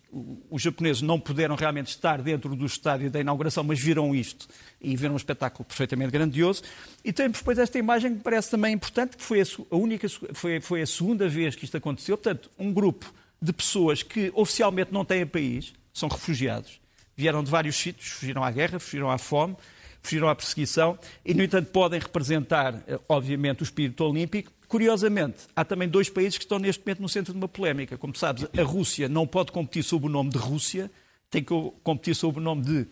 os 0.50 0.60
japoneses 0.60 1.02
não 1.02 1.20
puderam 1.20 1.54
realmente 1.54 1.88
estar 1.88 2.20
dentro 2.20 2.56
do 2.56 2.66
estádio 2.66 3.10
da 3.10 3.20
inauguração, 3.20 3.62
mas 3.62 3.78
viram 3.78 4.12
isto 4.12 4.48
e 4.80 4.96
viram 4.96 5.14
um 5.14 5.16
espetáculo 5.16 5.64
perfeitamente 5.64 6.10
grandioso. 6.10 6.62
E 7.04 7.12
temos 7.12 7.38
depois 7.38 7.58
esta 7.58 7.78
imagem 7.78 8.16
que 8.16 8.22
parece 8.22 8.50
também 8.50 8.74
importante, 8.74 9.16
que 9.16 9.22
foi 9.22 9.40
a, 9.40 9.44
a 9.70 9.76
única, 9.76 10.08
foi, 10.34 10.60
foi 10.60 10.82
a 10.82 10.86
segunda 10.86 11.28
vez 11.28 11.54
que 11.54 11.64
isto 11.64 11.76
aconteceu. 11.76 12.18
Portanto, 12.18 12.50
um 12.58 12.72
grupo 12.72 13.12
de 13.40 13.52
pessoas 13.52 14.02
que 14.02 14.32
oficialmente 14.34 14.92
não 14.92 15.04
têm 15.04 15.24
país, 15.24 15.72
são 15.92 16.08
refugiados, 16.08 16.80
vieram 17.16 17.42
de 17.42 17.50
vários 17.50 17.76
sítios, 17.76 18.08
fugiram 18.08 18.42
à 18.42 18.50
guerra, 18.50 18.78
fugiram 18.80 19.10
à 19.10 19.18
fome, 19.18 19.56
fugiram 20.02 20.28
à 20.28 20.34
perseguição 20.34 20.98
e, 21.24 21.34
no 21.34 21.42
entanto, 21.42 21.70
podem 21.70 22.00
representar, 22.00 22.82
eh, 22.86 22.98
obviamente, 23.08 23.62
o 23.62 23.64
espírito 23.64 24.04
olímpico. 24.04 24.52
Curiosamente, 24.68 25.38
há 25.54 25.64
também 25.64 25.88
dois 25.88 26.08
países 26.08 26.38
que 26.38 26.44
estão 26.44 26.58
neste 26.58 26.84
momento 26.84 27.02
no 27.02 27.08
centro 27.08 27.32
de 27.32 27.38
uma 27.38 27.48
polémica. 27.48 27.98
Como 27.98 28.14
sabes, 28.16 28.46
a 28.56 28.62
Rússia 28.62 29.08
não 29.08 29.26
pode 29.26 29.52
competir 29.52 29.82
sob 29.82 30.06
o 30.06 30.08
nome 30.08 30.30
de 30.30 30.38
Rússia, 30.38 30.90
tem 31.28 31.42
que 31.42 31.54
competir 31.82 32.14
sob 32.14 32.38
o 32.38 32.42
nome 32.42 32.62
de 32.62 32.86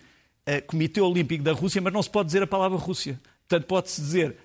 eh, 0.46 0.60
Comitê 0.60 1.00
Olímpico 1.00 1.44
da 1.44 1.52
Rússia, 1.52 1.81
mas 1.81 1.93
não 1.93 2.02
se 2.02 2.10
pode 2.10 2.26
dizer 2.26 2.43
a 2.43 2.46
palavra 2.46 2.76
Rússia. 2.78 3.19
Portanto, 3.49 3.66
pode-se 3.66 4.00
dizer 4.00 4.37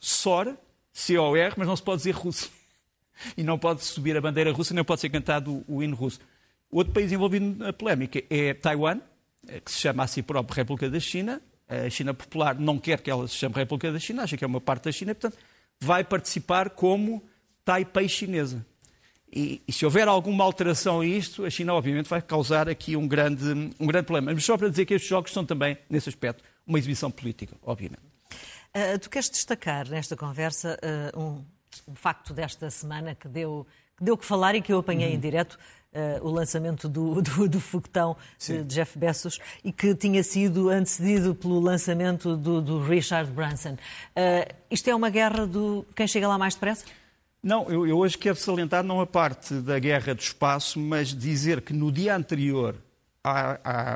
SOR, 0.00 0.54
C-O-R, 0.92 1.54
mas 1.56 1.68
não 1.68 1.76
se 1.76 1.82
pode 1.82 1.98
dizer 1.98 2.12
Rússia 2.12 2.48
e 3.36 3.42
não 3.42 3.58
pode 3.58 3.84
subir 3.84 4.16
a 4.16 4.20
bandeira 4.20 4.52
russa, 4.52 4.74
nem 4.74 4.84
pode 4.84 5.00
ser 5.00 5.08
cantado 5.08 5.64
o, 5.68 5.76
o 5.76 5.82
hino 5.82 5.96
russo. 5.96 6.20
Outro 6.70 6.92
país 6.92 7.10
envolvido 7.12 7.64
na 7.64 7.72
polémica 7.72 8.22
é 8.28 8.54
Taiwan, 8.54 9.00
eh, 9.48 9.60
que 9.60 9.70
se 9.70 9.78
chama 9.78 10.02
a 10.02 10.06
si 10.06 10.22
próprio 10.22 10.56
República 10.56 10.90
da 10.90 11.00
China. 11.00 11.40
A 11.68 11.90
China 11.90 12.14
Popular 12.14 12.58
não 12.58 12.78
quer 12.78 13.00
que 13.00 13.10
ela 13.10 13.26
se 13.26 13.34
chame 13.34 13.54
República 13.54 13.92
da 13.92 13.98
China, 13.98 14.22
acha 14.22 14.36
que 14.36 14.44
é 14.44 14.46
uma 14.46 14.60
parte 14.60 14.84
da 14.84 14.92
China, 14.92 15.14
portanto, 15.14 15.38
vai 15.80 16.04
participar 16.04 16.70
como 16.70 17.22
Taipei 17.64 18.08
chinesa. 18.08 18.64
E, 19.32 19.60
e 19.66 19.72
se 19.72 19.84
houver 19.84 20.06
alguma 20.06 20.44
alteração 20.44 21.00
a 21.00 21.06
isto, 21.06 21.44
a 21.44 21.50
China 21.50 21.74
obviamente 21.74 22.08
vai 22.08 22.22
causar 22.22 22.68
aqui 22.68 22.96
um 22.96 23.08
grande, 23.08 23.72
um 23.78 23.86
grande 23.86 24.06
problema. 24.06 24.32
Mas 24.32 24.44
só 24.44 24.56
para 24.56 24.68
dizer 24.68 24.86
que 24.86 24.94
estes 24.94 25.08
jogos 25.08 25.32
são 25.32 25.44
também, 25.44 25.76
nesse 25.90 26.08
aspecto, 26.08 26.44
uma 26.66 26.78
exibição 26.78 27.10
política, 27.10 27.56
obviamente. 27.62 28.02
Uh, 28.74 28.98
tu 29.00 29.10
queres 29.10 29.28
destacar 29.28 29.88
nesta 29.88 30.16
conversa 30.16 30.78
uh, 31.14 31.20
um, 31.20 31.44
um 31.88 31.94
facto 31.94 32.32
desta 32.32 32.70
semana 32.70 33.14
que 33.14 33.26
deu 33.26 33.66
que, 33.96 34.04
deu 34.04 34.16
que 34.16 34.24
falar 34.24 34.54
e 34.54 34.60
que 34.60 34.72
eu 34.72 34.78
apanhei 34.78 35.12
em 35.12 35.18
direto, 35.18 35.58
o 36.22 36.30
lançamento 36.30 36.88
do, 36.88 37.20
do, 37.22 37.48
do 37.48 37.60
foguetão 37.60 38.16
de 38.38 38.62
Jeff 38.64 38.98
Bezos 38.98 39.38
e 39.64 39.72
que 39.72 39.94
tinha 39.94 40.22
sido 40.22 40.68
antecedido 40.68 41.34
pelo 41.34 41.60
lançamento 41.60 42.36
do, 42.36 42.60
do 42.60 42.80
Richard 42.80 43.30
Branson. 43.30 43.74
Uh, 43.74 44.54
isto 44.70 44.88
é 44.88 44.94
uma 44.94 45.10
guerra 45.10 45.46
do 45.46 45.86
quem 45.94 46.06
chega 46.06 46.28
lá 46.28 46.38
mais 46.38 46.54
depressa? 46.54 46.84
Não, 47.42 47.70
eu, 47.70 47.86
eu 47.86 47.98
hoje 47.98 48.18
quero 48.18 48.36
salientar 48.36 48.82
não 48.82 49.00
a 49.00 49.06
parte 49.06 49.54
da 49.54 49.78
guerra 49.78 50.14
do 50.14 50.20
espaço, 50.20 50.80
mas 50.80 51.14
dizer 51.14 51.60
que 51.60 51.72
no 51.72 51.92
dia 51.92 52.16
anterior 52.16 52.74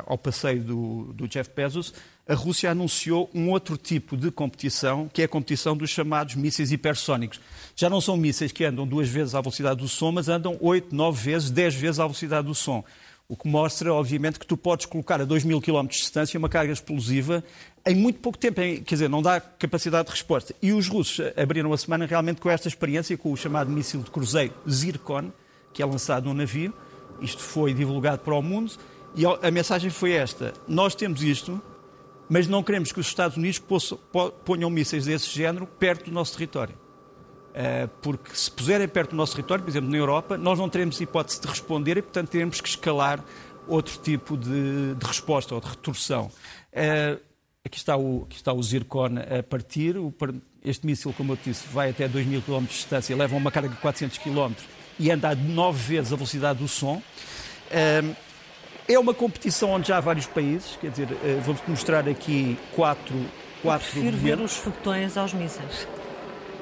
ao 0.07 0.19
passeio 0.19 0.63
do, 0.63 1.13
do 1.13 1.29
Jeff 1.29 1.51
Bezos, 1.55 1.95
a 2.29 2.35
Rússia 2.35 2.71
anunciou 2.71 3.29
um 3.35 3.49
outro 3.51 3.77
tipo 3.77 4.17
de 4.17 4.31
competição, 4.31 5.09
que 5.13 5.23
é 5.23 5.25
a 5.25 5.29
competição 5.29 5.77
dos 5.77 5.91
chamados 5.91 6.35
mísseis 6.35 6.71
hipersónicos. 6.73 7.41
Já 7.75 7.91
não 7.91 8.01
são 8.01 8.17
mísseis 8.17 8.53
que 8.53 8.65
andam 8.65 8.87
duas 8.87 9.09
vezes 9.09 9.35
à 9.35 9.41
velocidade 9.41 9.81
do 9.81 9.89
som, 9.89 10.13
mas 10.13 10.29
andam 10.29 10.57
oito, 10.61 10.95
nove 10.95 11.23
vezes, 11.33 11.51
dez 11.51 11.75
vezes 11.75 11.99
à 11.99 12.05
velocidade 12.05 12.47
do 12.47 12.55
som. 12.55 12.85
O 13.29 13.37
que 13.37 13.47
mostra, 13.49 13.93
obviamente, 13.95 14.41
que 14.41 14.47
tu 14.47 14.57
podes 14.57 14.87
colocar 14.87 15.21
a 15.21 15.25
2 15.25 15.45
mil 15.45 15.61
km 15.61 15.83
de 15.87 15.97
distância 15.99 16.37
uma 16.37 16.49
carga 16.49 16.73
explosiva 16.73 17.45
em 17.87 17.95
muito 17.95 18.19
pouco 18.19 18.37
tempo. 18.37 18.61
Em- 18.61 18.83
Quer 18.83 18.97
dizer, 18.97 19.09
não 19.09 19.23
dá 19.23 19.41
capacidade 19.41 20.07
de 20.07 20.11
resposta. 20.11 20.53
E 20.61 20.73
os 20.73 20.89
russos 20.89 21.25
abriram 21.37 21.73
a 21.73 21.79
semana 21.79 22.07
realmente 22.07 22.41
com 22.41 22.51
esta 22.51 22.67
experiência, 22.67 23.17
com 23.17 23.33
o 23.33 23.37
chamado 23.37 23.71
míssil 23.71 24.03
de 24.03 24.11
cruzeiro 24.11 24.53
Zircon, 24.69 25.31
que 25.73 25.81
é 25.81 25.87
lançado 25.87 26.25
num 26.25 26.35
navio. 26.35 26.75
Isto 27.21 27.41
foi 27.41 27.73
divulgado 27.73 28.19
para 28.23 28.35
o 28.35 28.43
mundo. 28.43 28.73
E 29.15 29.25
a 29.27 29.51
mensagem 29.51 29.91
foi 29.91 30.13
esta: 30.13 30.53
nós 30.69 30.95
temos 30.95 31.23
isto, 31.23 31.61
mas 32.29 32.47
não 32.47 32.63
queremos 32.63 32.93
que 32.93 33.01
os 33.01 33.07
Estados 33.07 33.37
Unidos 33.37 33.61
ponham 34.45 34.71
mísseis 34.71 35.07
desse 35.07 35.29
género 35.31 35.67
perto 35.67 36.07
do 36.07 36.13
nosso 36.13 36.33
território. 36.33 36.75
Uh, 37.51 37.89
porque 38.01 38.33
se 38.33 38.49
puserem 38.49 38.87
perto 38.87 39.11
do 39.11 39.17
nosso 39.17 39.33
território, 39.35 39.65
por 39.65 39.71
exemplo, 39.71 39.91
na 39.91 39.97
Europa, 39.97 40.39
nós 40.39 40.57
não 40.57 40.69
teremos 40.69 41.01
hipótese 41.01 41.41
de 41.41 41.49
responder 41.49 41.97
e, 41.97 42.03
portanto, 42.03 42.29
teremos 42.29 42.61
que 42.61 42.69
escalar 42.69 43.25
outro 43.67 43.99
tipo 43.99 44.37
de, 44.37 44.95
de 44.95 45.07
resposta 45.07 45.57
ou 45.57 45.61
de 45.61 45.67
retorção. 45.67 46.31
Uh, 46.73 47.21
aqui, 47.65 47.79
está 47.79 47.97
o, 47.97 48.23
aqui 48.23 48.37
está 48.37 48.53
o 48.53 48.63
Zircon 48.63 49.17
a 49.39 49.43
partir. 49.43 49.97
Este 50.65 50.87
míssil, 50.87 51.13
como 51.13 51.33
eu 51.33 51.39
disse, 51.45 51.67
vai 51.67 51.91
até 51.91 52.07
2 52.07 52.27
mil 52.27 52.41
km 52.43 52.61
de 52.61 52.69
distância, 52.69 53.17
leva 53.17 53.35
uma 53.35 53.51
carga 53.51 53.71
de 53.71 53.77
400 53.77 54.19
km 54.19 54.53
e 54.99 55.11
anda 55.11 55.31
a 55.31 55.35
9 55.35 55.77
vezes 55.77 56.13
a 56.13 56.17
velocidade 56.17 56.61
do 56.61 56.69
som. 56.69 57.03
Uh, 58.91 58.95
é 58.95 58.99
uma 58.99 59.15
competição 59.15 59.71
onde 59.71 59.89
já 59.89 59.99
há 59.99 60.01
vários 60.01 60.27
países, 60.27 60.77
quer 60.81 60.91
dizer, 60.91 61.09
uh, 61.11 61.41
vou-te 61.43 61.69
mostrar 61.69 62.09
aqui 62.09 62.57
quatro, 62.75 63.15
quatro 63.63 63.89
Prefiro 63.91 64.17
ver 64.17 64.41
os 64.41 64.57
foguetões 64.57 65.17
aos 65.17 65.33
mísseis. 65.33 65.87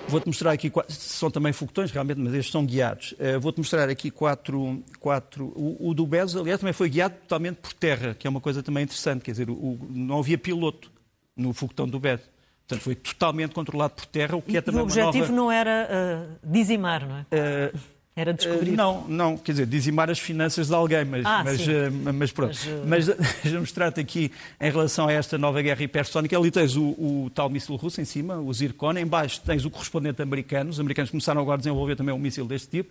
Vou-te 0.08 0.26
mostrar 0.26 0.52
aqui, 0.52 0.72
são 0.88 1.30
também 1.30 1.52
foguetões 1.52 1.90
realmente, 1.90 2.18
mas 2.18 2.32
estes 2.32 2.50
são 2.50 2.64
guiados. 2.64 3.14
Eh, 3.18 3.36
Vou-te 3.36 3.58
mostrar 3.58 3.90
aqui 3.90 4.10
quatro. 4.10 4.82
quatro 4.98 5.52
o, 5.54 5.90
o 5.90 5.92
do 5.92 6.06
Bezos, 6.06 6.40
aliás, 6.40 6.58
também 6.58 6.72
foi 6.72 6.88
guiado 6.88 7.14
totalmente 7.16 7.56
por 7.56 7.74
terra, 7.74 8.14
que 8.18 8.26
é 8.26 8.30
uma 8.30 8.40
coisa 8.40 8.62
também 8.62 8.84
interessante. 8.84 9.20
Quer 9.22 9.32
dizer, 9.32 9.50
o- 9.50 9.78
não 9.90 10.18
havia 10.20 10.38
piloto 10.38 10.90
no 11.36 11.52
foguetão 11.52 11.86
do 11.86 12.00
Bezos. 12.00 12.24
Portanto, 12.66 12.82
foi 12.84 12.94
totalmente 12.94 13.52
controlado 13.54 13.92
por 13.96 14.06
terra, 14.06 14.34
o 14.34 14.40
que 14.40 14.56
é 14.56 14.60
E 14.60 14.62
também 14.62 14.80
o 14.80 14.84
objetivo 14.84 15.18
nova... 15.18 15.32
não 15.32 15.52
era 15.52 15.86
uh, 15.90 16.38
dizimar, 16.42 17.06
não 17.06 17.16
é? 17.18 17.26
Eh, 17.30 17.72
Era 18.18 18.34
descobrir. 18.34 18.72
Uh, 18.72 18.76
não, 18.76 19.06
não, 19.06 19.36
quer 19.36 19.52
dizer, 19.52 19.66
dizimar 19.66 20.10
as 20.10 20.18
finanças 20.18 20.66
de 20.66 20.74
alguém, 20.74 21.04
mas, 21.04 21.24
Ah, 21.24 21.44
mas, 21.44 21.60
uh, 21.60 22.12
mas 22.12 22.32
pronto. 22.32 22.58
Mas, 22.84 23.06
Mas, 23.06 23.08
uh, 23.14 23.16
deixa-me 23.16 23.60
mostrar-te 23.60 24.00
aqui, 24.00 24.32
em 24.60 24.70
relação 24.72 25.06
a 25.06 25.12
esta 25.12 25.38
nova 25.38 25.62
guerra 25.62 25.80
hipersónica, 25.84 26.36
ali 26.36 26.50
tens 26.50 26.74
o, 26.74 26.82
o 26.82 27.30
tal 27.32 27.48
míssil 27.48 27.76
russo 27.76 28.00
em 28.00 28.04
cima, 28.04 28.36
o 28.40 28.52
Zircon, 28.52 28.94
em 28.98 29.06
baixo 29.06 29.40
tens 29.46 29.64
o 29.64 29.70
correspondente 29.70 30.20
americano, 30.20 30.68
os 30.68 30.80
americanos 30.80 31.12
começaram 31.12 31.40
agora 31.40 31.54
a 31.54 31.58
desenvolver 31.58 31.94
também 31.94 32.12
um 32.12 32.18
míssil 32.18 32.44
deste 32.44 32.66
tipo. 32.66 32.90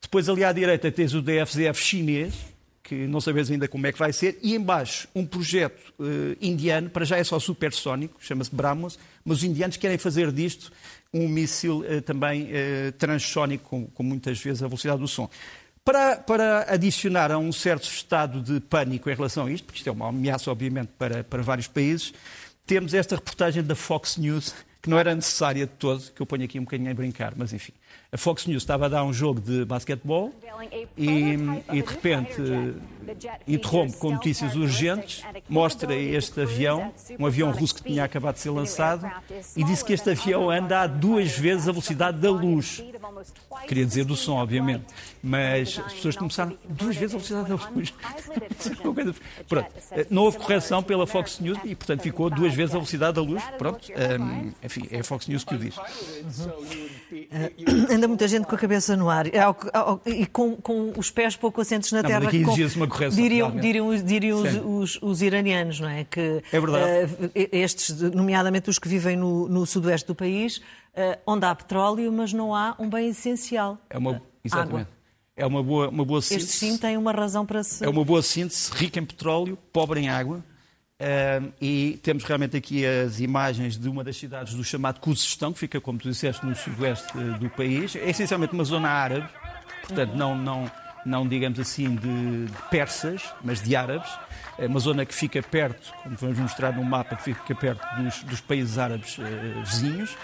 Depois 0.00 0.28
ali 0.28 0.44
à 0.44 0.52
direita 0.52 0.88
tens 0.92 1.14
o 1.14 1.20
DFZF 1.20 1.82
chinês, 1.82 2.32
que 2.80 3.08
não 3.08 3.20
sabes 3.20 3.50
ainda 3.50 3.66
como 3.66 3.88
é 3.88 3.92
que 3.92 3.98
vai 3.98 4.12
ser, 4.12 4.38
e 4.40 4.54
embaixo 4.54 5.08
um 5.16 5.26
projeto 5.26 5.92
eh, 6.00 6.36
indiano, 6.40 6.88
para 6.88 7.04
já 7.04 7.16
é 7.18 7.24
só 7.24 7.40
supersónico, 7.40 8.14
chama-se 8.20 8.54
Brahmos, 8.54 8.98
mas 9.24 9.38
os 9.38 9.44
indianos 9.44 9.76
querem 9.76 9.98
fazer 9.98 10.32
disto 10.32 10.72
um 11.12 11.28
míssil 11.28 11.84
eh, 11.86 12.00
também 12.00 12.48
eh, 12.52 12.92
transsónico, 12.92 13.68
com, 13.68 13.86
com 13.86 14.02
muitas 14.02 14.40
vezes 14.40 14.62
a 14.62 14.66
velocidade 14.66 15.00
do 15.00 15.08
som. 15.08 15.28
Para, 15.84 16.16
para 16.16 16.72
adicionar 16.72 17.32
a 17.32 17.38
um 17.38 17.50
certo 17.50 17.84
estado 17.84 18.40
de 18.40 18.60
pânico 18.60 19.10
em 19.10 19.14
relação 19.14 19.46
a 19.46 19.50
isto, 19.50 19.64
porque 19.64 19.78
isto 19.78 19.88
é 19.88 19.92
uma 19.92 20.08
ameaça, 20.08 20.50
obviamente, 20.50 20.90
para, 20.98 21.24
para 21.24 21.42
vários 21.42 21.66
países, 21.66 22.12
temos 22.66 22.94
esta 22.94 23.16
reportagem 23.16 23.62
da 23.62 23.74
Fox 23.74 24.16
News, 24.16 24.54
que 24.80 24.88
não 24.88 24.98
era 24.98 25.14
necessária 25.14 25.66
de 25.66 25.72
todo, 25.72 26.00
que 26.12 26.20
eu 26.20 26.26
ponho 26.26 26.44
aqui 26.44 26.58
um 26.58 26.64
bocadinho 26.64 26.90
a 26.90 26.94
brincar, 26.94 27.32
mas 27.36 27.52
enfim. 27.52 27.72
A 28.12 28.16
Fox 28.16 28.46
News 28.46 28.62
estava 28.62 28.86
a 28.86 28.88
dar 28.88 29.04
um 29.04 29.12
jogo 29.12 29.40
de 29.40 29.64
basquetebol 29.64 30.32
e, 30.96 31.36
e 31.72 31.82
de 31.82 31.88
repente 31.88 32.42
interrompe 33.46 33.96
com 33.98 34.10
notícias 34.10 34.56
urgentes, 34.56 35.24
mostra 35.48 35.94
este 35.94 36.40
avião, 36.40 36.92
um 37.18 37.26
avião 37.26 37.50
russo 37.50 37.76
que 37.76 37.82
tinha 37.82 38.04
acabado 38.04 38.34
de 38.34 38.40
ser 38.40 38.50
lançado, 38.50 39.10
e 39.56 39.64
disse 39.64 39.84
que 39.84 39.92
este 39.92 40.10
avião 40.10 40.50
anda 40.50 40.82
a 40.82 40.86
duas 40.86 41.36
vezes 41.36 41.68
a 41.68 41.72
velocidade 41.72 42.18
da 42.18 42.30
luz. 42.30 42.82
Queria 43.66 43.84
dizer 43.84 44.04
do 44.04 44.16
som, 44.16 44.36
obviamente, 44.36 44.84
mas 45.22 45.78
as 45.78 45.92
pessoas 45.94 46.16
começaram 46.16 46.56
duas 46.68 46.96
vezes 46.96 47.14
a 47.14 47.18
velocidade 47.18 47.48
da 47.48 47.70
luz. 47.70 47.94
Pronto, 49.48 49.70
não 50.08 50.22
houve 50.24 50.38
correção 50.38 50.82
pela 50.82 51.06
Fox 51.06 51.38
News 51.40 51.58
e, 51.64 51.74
portanto, 51.74 52.02
ficou 52.02 52.30
duas 52.30 52.54
vezes 52.54 52.74
a 52.74 52.78
velocidade 52.78 53.14
da 53.14 53.22
luz. 53.22 53.42
Pronto, 53.58 53.80
um, 53.92 54.52
enfim, 54.62 54.88
é 54.90 55.00
a 55.00 55.04
Fox 55.04 55.26
News 55.28 55.44
que 55.44 55.54
o 55.54 55.58
diz. 55.58 55.76
Anda 58.00 58.08
muita 58.08 58.26
gente 58.26 58.46
com 58.46 58.54
a 58.54 58.58
cabeça 58.58 58.96
no 58.96 59.10
ar 59.10 59.26
e 60.06 60.24
com, 60.24 60.56
com 60.56 60.90
os 60.96 61.10
pés 61.10 61.36
pouco 61.36 61.60
assentes 61.60 61.92
na 61.92 62.00
não, 62.00 62.08
terra. 62.08 62.28
Aqui 62.28 62.42
uma 62.74 62.88
correção. 62.88 63.22
Diriam, 63.22 63.50
diriam, 63.54 63.94
diriam 64.02 64.40
os, 64.40 64.94
os, 64.94 65.02
os, 65.02 65.20
iranianos, 65.20 65.80
não 65.80 65.88
é? 65.90 66.04
Que, 66.04 66.42
é 66.50 66.58
verdade. 66.58 67.12
Uh, 67.12 67.30
estes, 67.52 68.00
nomeadamente 68.00 68.70
os 68.70 68.78
que 68.78 68.88
vivem 68.88 69.18
no, 69.18 69.46
no 69.50 69.66
sudoeste 69.66 70.06
do 70.06 70.14
país, 70.14 70.62
uh, 70.96 71.20
onde 71.26 71.44
há 71.44 71.54
petróleo, 71.54 72.10
mas 72.10 72.32
não 72.32 72.54
há 72.54 72.74
um 72.78 72.88
bem 72.88 73.10
essencial. 73.10 73.76
É 73.90 73.98
uma, 73.98 74.22
exatamente. 74.42 74.80
Água. 74.80 74.88
É 75.36 75.44
uma 75.44 75.62
boa, 75.62 75.90
uma 75.90 76.04
boa 76.06 76.22
síntese. 76.22 76.46
Este 76.46 76.56
sim 76.56 76.78
tem 76.78 76.96
uma 76.96 77.12
razão 77.12 77.44
para 77.44 77.62
se. 77.62 77.84
É 77.84 77.88
uma 77.88 78.02
boa 78.02 78.22
síntese, 78.22 78.70
rica 78.72 78.98
em 78.98 79.04
petróleo, 79.04 79.58
pobre 79.70 80.00
em 80.00 80.08
água. 80.08 80.42
Uh, 81.00 81.50
e 81.62 81.98
temos 82.02 82.24
realmente 82.24 82.58
aqui 82.58 82.84
as 82.84 83.20
imagens 83.20 83.78
de 83.78 83.88
uma 83.88 84.04
das 84.04 84.18
cidades 84.18 84.52
do 84.52 84.62
chamado 84.62 85.00
Cuzestão, 85.00 85.50
que 85.50 85.58
fica, 85.58 85.80
como 85.80 85.98
tu 85.98 86.10
disseste, 86.10 86.44
no 86.44 86.54
sudoeste 86.54 87.16
uh, 87.16 87.38
do 87.38 87.48
país. 87.48 87.96
É 87.96 88.10
essencialmente 88.10 88.52
uma 88.52 88.64
zona 88.64 88.90
árabe, 88.90 89.26
portanto, 89.80 90.14
não, 90.14 90.36
não, 90.36 90.70
não 91.06 91.26
digamos 91.26 91.58
assim, 91.58 91.94
de, 91.94 92.44
de, 92.44 92.62
persas, 92.70 93.22
mas 93.42 93.62
de 93.62 93.74
árabes. 93.74 94.10
É 94.58 94.66
uma 94.66 94.78
zona 94.78 95.06
que 95.06 95.14
fica 95.14 95.42
perto, 95.42 95.90
como 96.02 96.16
vamos 96.16 96.38
mostrar 96.38 96.76
no 96.76 96.84
mapa, 96.84 97.16
que 97.16 97.22
fica 97.22 97.54
perto 97.54 97.82
dos, 97.96 98.22
dos 98.24 98.40
países 98.42 98.76
árabes 98.76 99.16
uh, 99.16 99.22
vizinhos 99.64 100.14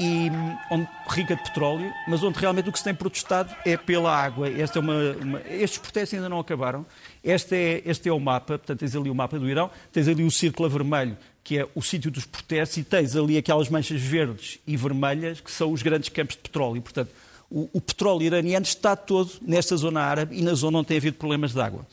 e 0.00 0.30
onde, 0.70 0.88
rica 1.08 1.36
de 1.36 1.42
petróleo, 1.42 1.92
mas 2.08 2.22
onde 2.22 2.38
realmente 2.38 2.68
o 2.68 2.72
que 2.72 2.78
se 2.78 2.84
tem 2.84 2.94
protestado 2.94 3.54
é 3.64 3.76
pela 3.76 4.14
água. 4.14 4.48
Esta 4.48 4.78
é 4.78 4.80
uma, 4.80 4.94
uma, 5.20 5.40
estes 5.48 5.78
protestos 5.78 6.14
ainda 6.14 6.28
não 6.28 6.38
acabaram. 6.38 6.86
Este 7.24 7.54
é, 7.54 7.82
este 7.86 8.08
é 8.08 8.12
o 8.12 8.18
mapa, 8.18 8.58
portanto, 8.58 8.80
tens 8.80 8.96
ali 8.96 9.08
o 9.08 9.14
mapa 9.14 9.38
do 9.38 9.48
Irão, 9.48 9.70
tens 9.92 10.08
ali 10.08 10.24
o 10.24 10.30
círculo 10.30 10.68
vermelho, 10.68 11.16
que 11.44 11.58
é 11.58 11.68
o 11.74 11.82
sítio 11.82 12.10
dos 12.10 12.26
protestos, 12.26 12.78
e 12.78 12.82
tens 12.84 13.14
ali 13.14 13.36
aquelas 13.36 13.68
manchas 13.68 14.00
verdes 14.00 14.58
e 14.66 14.76
vermelhas, 14.76 15.40
que 15.40 15.50
são 15.50 15.72
os 15.72 15.82
grandes 15.82 16.08
campos 16.08 16.34
de 16.34 16.42
petróleo. 16.42 16.82
Portanto, 16.82 17.10
o, 17.50 17.68
o 17.72 17.80
petróleo 17.80 18.22
iraniano 18.22 18.64
está 18.64 18.96
todo 18.96 19.30
nesta 19.42 19.76
zona 19.76 20.00
árabe 20.00 20.36
e 20.36 20.42
na 20.42 20.54
zona 20.54 20.78
onde 20.78 20.88
tem 20.88 20.96
havido 20.96 21.16
problemas 21.16 21.52
de 21.52 21.60
água. 21.60 21.86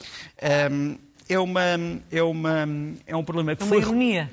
Um, 0.71 0.95
é, 1.27 1.37
uma, 1.37 1.61
é, 2.11 2.23
uma, 2.23 2.67
é 3.05 3.15
um 3.15 3.23
problema 3.23 3.55
que 3.55 3.61
é 3.61 3.65
uma 3.65 3.69
foi... 3.69 3.81
ironia. 3.81 4.31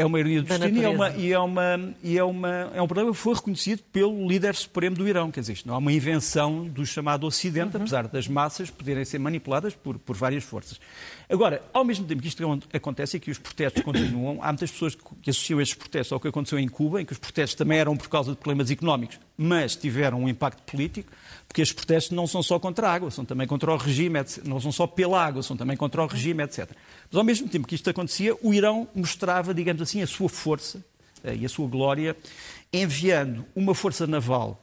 É 0.00 0.06
uma 0.06 0.20
ironia 0.20 0.42
do 0.42 0.46
destino 0.46 0.80
e, 0.80 0.84
é, 0.84 0.88
uma, 0.88 1.10
e, 1.10 1.32
é, 1.32 1.38
uma, 1.40 1.94
e 2.04 2.18
é, 2.18 2.22
uma, 2.22 2.70
é 2.72 2.80
um 2.80 2.86
problema 2.86 3.10
que 3.10 3.16
foi 3.16 3.34
reconhecido 3.34 3.82
pelo 3.92 4.28
líder 4.28 4.54
supremo 4.54 4.94
do 4.94 5.08
Irão. 5.08 5.28
Quer 5.28 5.40
dizer, 5.40 5.54
isto 5.54 5.66
não 5.66 5.74
é 5.74 5.78
uma 5.78 5.92
invenção 5.92 6.68
do 6.68 6.86
chamado 6.86 7.26
Ocidente, 7.26 7.74
uhum. 7.76 7.82
apesar 7.82 8.06
das 8.06 8.28
massas 8.28 8.70
poderem 8.70 9.04
ser 9.04 9.18
manipuladas 9.18 9.74
por, 9.74 9.98
por 9.98 10.14
várias 10.14 10.44
forças. 10.44 10.78
Agora, 11.28 11.60
ao 11.74 11.84
mesmo 11.84 12.06
tempo 12.06 12.22
que 12.22 12.28
isto 12.28 12.60
acontece 12.72 13.16
e 13.16 13.20
que 13.20 13.28
os 13.28 13.38
protestos 13.38 13.82
continuam, 13.82 14.38
há 14.40 14.46
muitas 14.52 14.70
pessoas 14.70 14.94
que 14.94 15.30
associam 15.30 15.60
estes 15.60 15.76
protestos 15.76 16.12
ao 16.12 16.20
que 16.20 16.28
aconteceu 16.28 16.60
em 16.60 16.68
Cuba, 16.68 17.02
em 17.02 17.04
que 17.04 17.12
os 17.12 17.18
protestos 17.18 17.56
também 17.56 17.80
eram 17.80 17.96
por 17.96 18.08
causa 18.08 18.30
de 18.30 18.36
problemas 18.36 18.70
económicos, 18.70 19.18
mas 19.36 19.74
tiveram 19.74 20.22
um 20.22 20.28
impacto 20.28 20.62
político, 20.62 21.10
porque 21.48 21.62
estes 21.62 21.74
protestos 21.74 22.14
não 22.14 22.26
são 22.26 22.42
só 22.42 22.58
contra 22.58 22.88
a 22.88 22.92
água, 22.92 23.10
são 23.10 23.24
também 23.24 23.46
contra 23.46 23.72
o 23.72 23.76
regime, 23.76 24.20
etc. 24.20 24.44
não 24.44 24.60
são 24.60 24.70
só 24.70 24.86
pela 24.86 25.24
água, 25.24 25.42
são 25.42 25.56
também 25.56 25.76
contra 25.76 26.02
o 26.02 26.06
regime, 26.06 26.42
etc. 26.44 26.70
Mas 27.10 27.18
ao 27.18 27.24
mesmo 27.24 27.48
tempo 27.48 27.66
que 27.66 27.74
isto 27.74 27.88
acontecia, 27.88 28.36
o 28.42 28.52
Irão 28.52 28.86
mostrava, 28.94 29.54
digamos 29.54 29.82
assim, 29.82 30.02
a 30.02 30.06
sua 30.06 30.28
força 30.28 30.84
eh, 31.24 31.36
e 31.36 31.46
a 31.46 31.48
sua 31.48 31.66
glória, 31.66 32.14
enviando 32.72 33.44
uma 33.56 33.74
força 33.74 34.06
naval 34.06 34.62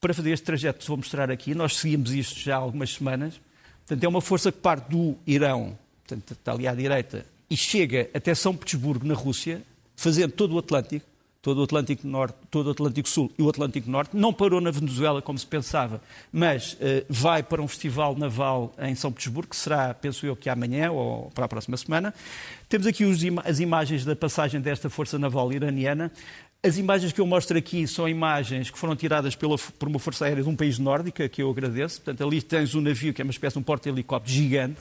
para 0.00 0.14
fazer 0.14 0.32
este 0.32 0.44
trajeto 0.44 0.80
que 0.80 0.88
vou 0.88 0.96
mostrar 0.96 1.30
aqui. 1.30 1.54
Nós 1.54 1.76
seguimos 1.76 2.12
isto 2.12 2.40
já 2.40 2.56
há 2.56 2.58
algumas 2.58 2.94
semanas 2.94 3.38
Portanto, 3.90 4.04
é 4.04 4.08
uma 4.08 4.20
força 4.20 4.52
que 4.52 4.58
parte 4.58 4.88
do 4.88 5.16
Irão, 5.26 5.76
portanto, 6.06 6.32
está 6.32 6.52
ali 6.52 6.68
à 6.68 6.72
direita, 6.72 7.26
e 7.50 7.56
chega 7.56 8.08
até 8.14 8.32
São 8.36 8.54
Petersburgo, 8.54 9.04
na 9.04 9.14
Rússia, 9.14 9.64
fazendo 9.96 10.30
todo 10.30 10.54
o 10.54 10.58
Atlântico, 10.60 11.04
todo 11.42 11.58
o 11.58 11.62
Atlântico 11.64 12.06
Norte, 12.06 12.36
todo 12.50 12.66
o 12.66 12.70
Atlântico 12.70 13.08
Sul 13.08 13.30
e 13.38 13.42
o 13.42 13.48
Atlântico 13.48 13.90
Norte. 13.90 14.16
Não 14.16 14.32
parou 14.32 14.60
na 14.60 14.70
Venezuela, 14.70 15.22
como 15.22 15.38
se 15.38 15.46
pensava, 15.46 16.00
mas 16.32 16.74
uh, 16.74 17.04
vai 17.08 17.42
para 17.42 17.62
um 17.62 17.68
festival 17.68 18.14
naval 18.14 18.72
em 18.78 18.94
São 18.94 19.10
Petersburgo, 19.10 19.50
que 19.50 19.56
será, 19.56 19.94
penso 19.94 20.26
eu, 20.26 20.36
que 20.36 20.50
amanhã 20.50 20.90
ou 20.90 21.30
para 21.34 21.46
a 21.46 21.48
próxima 21.48 21.76
semana. 21.76 22.12
Temos 22.68 22.86
aqui 22.86 23.04
os, 23.04 23.20
as 23.44 23.58
imagens 23.58 24.04
da 24.04 24.14
passagem 24.14 24.60
desta 24.60 24.90
força 24.90 25.18
naval 25.18 25.52
iraniana. 25.52 26.12
As 26.62 26.76
imagens 26.76 27.10
que 27.10 27.20
eu 27.22 27.26
mostro 27.26 27.56
aqui 27.56 27.86
são 27.86 28.06
imagens 28.06 28.70
que 28.70 28.78
foram 28.78 28.94
tiradas 28.94 29.34
pela, 29.34 29.56
por 29.56 29.88
uma 29.88 29.98
força 29.98 30.26
aérea 30.26 30.42
de 30.42 30.48
um 30.48 30.54
país 30.54 30.78
nórdico, 30.78 31.26
que 31.26 31.42
eu 31.42 31.50
agradeço. 31.50 32.02
Portanto, 32.02 32.22
ali 32.22 32.42
tens 32.42 32.74
um 32.74 32.82
navio 32.82 33.14
que 33.14 33.22
é 33.22 33.24
uma 33.24 33.30
espécie 33.30 33.54
de 33.54 33.60
um 33.60 33.62
porta-helicóptero 33.62 34.30
gigante 34.30 34.80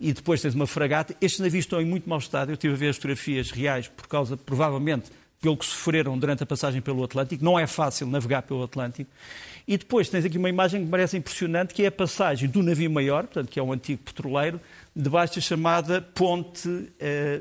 e 0.00 0.14
depois 0.14 0.40
tens 0.40 0.54
uma 0.54 0.66
fragata. 0.66 1.14
Estes 1.20 1.40
navios 1.40 1.66
estão 1.66 1.78
em 1.78 1.84
muito 1.84 2.08
mau 2.08 2.18
estado. 2.18 2.50
Eu 2.50 2.54
estive 2.54 2.72
a 2.72 2.76
ver 2.76 2.88
as 2.88 2.96
fotografias 2.96 3.50
reais 3.50 3.86
por 3.86 4.06
causa, 4.06 4.34
provavelmente, 4.34 5.10
pelo 5.40 5.56
que 5.56 5.64
sofreram 5.64 6.18
durante 6.18 6.42
a 6.42 6.46
passagem 6.46 6.80
pelo 6.80 7.02
Atlântico. 7.02 7.42
Não 7.42 7.58
é 7.58 7.66
fácil 7.66 8.06
navegar 8.06 8.42
pelo 8.42 8.62
Atlântico. 8.62 9.10
E 9.66 9.78
depois 9.78 10.08
tens 10.08 10.24
aqui 10.24 10.36
uma 10.36 10.48
imagem 10.48 10.80
que 10.80 10.84
me 10.84 10.90
parece 10.90 11.16
impressionante, 11.16 11.72
que 11.72 11.82
é 11.82 11.86
a 11.86 11.92
passagem 11.92 12.48
do 12.48 12.62
navio 12.62 12.90
maior, 12.90 13.24
portanto, 13.24 13.48
que 13.48 13.58
é 13.58 13.62
um 13.62 13.72
antigo 13.72 14.02
petroleiro, 14.02 14.60
debaixo 14.94 15.36
da 15.36 15.40
chamada 15.40 16.02
Ponte 16.02 16.68
uh, 16.68 16.90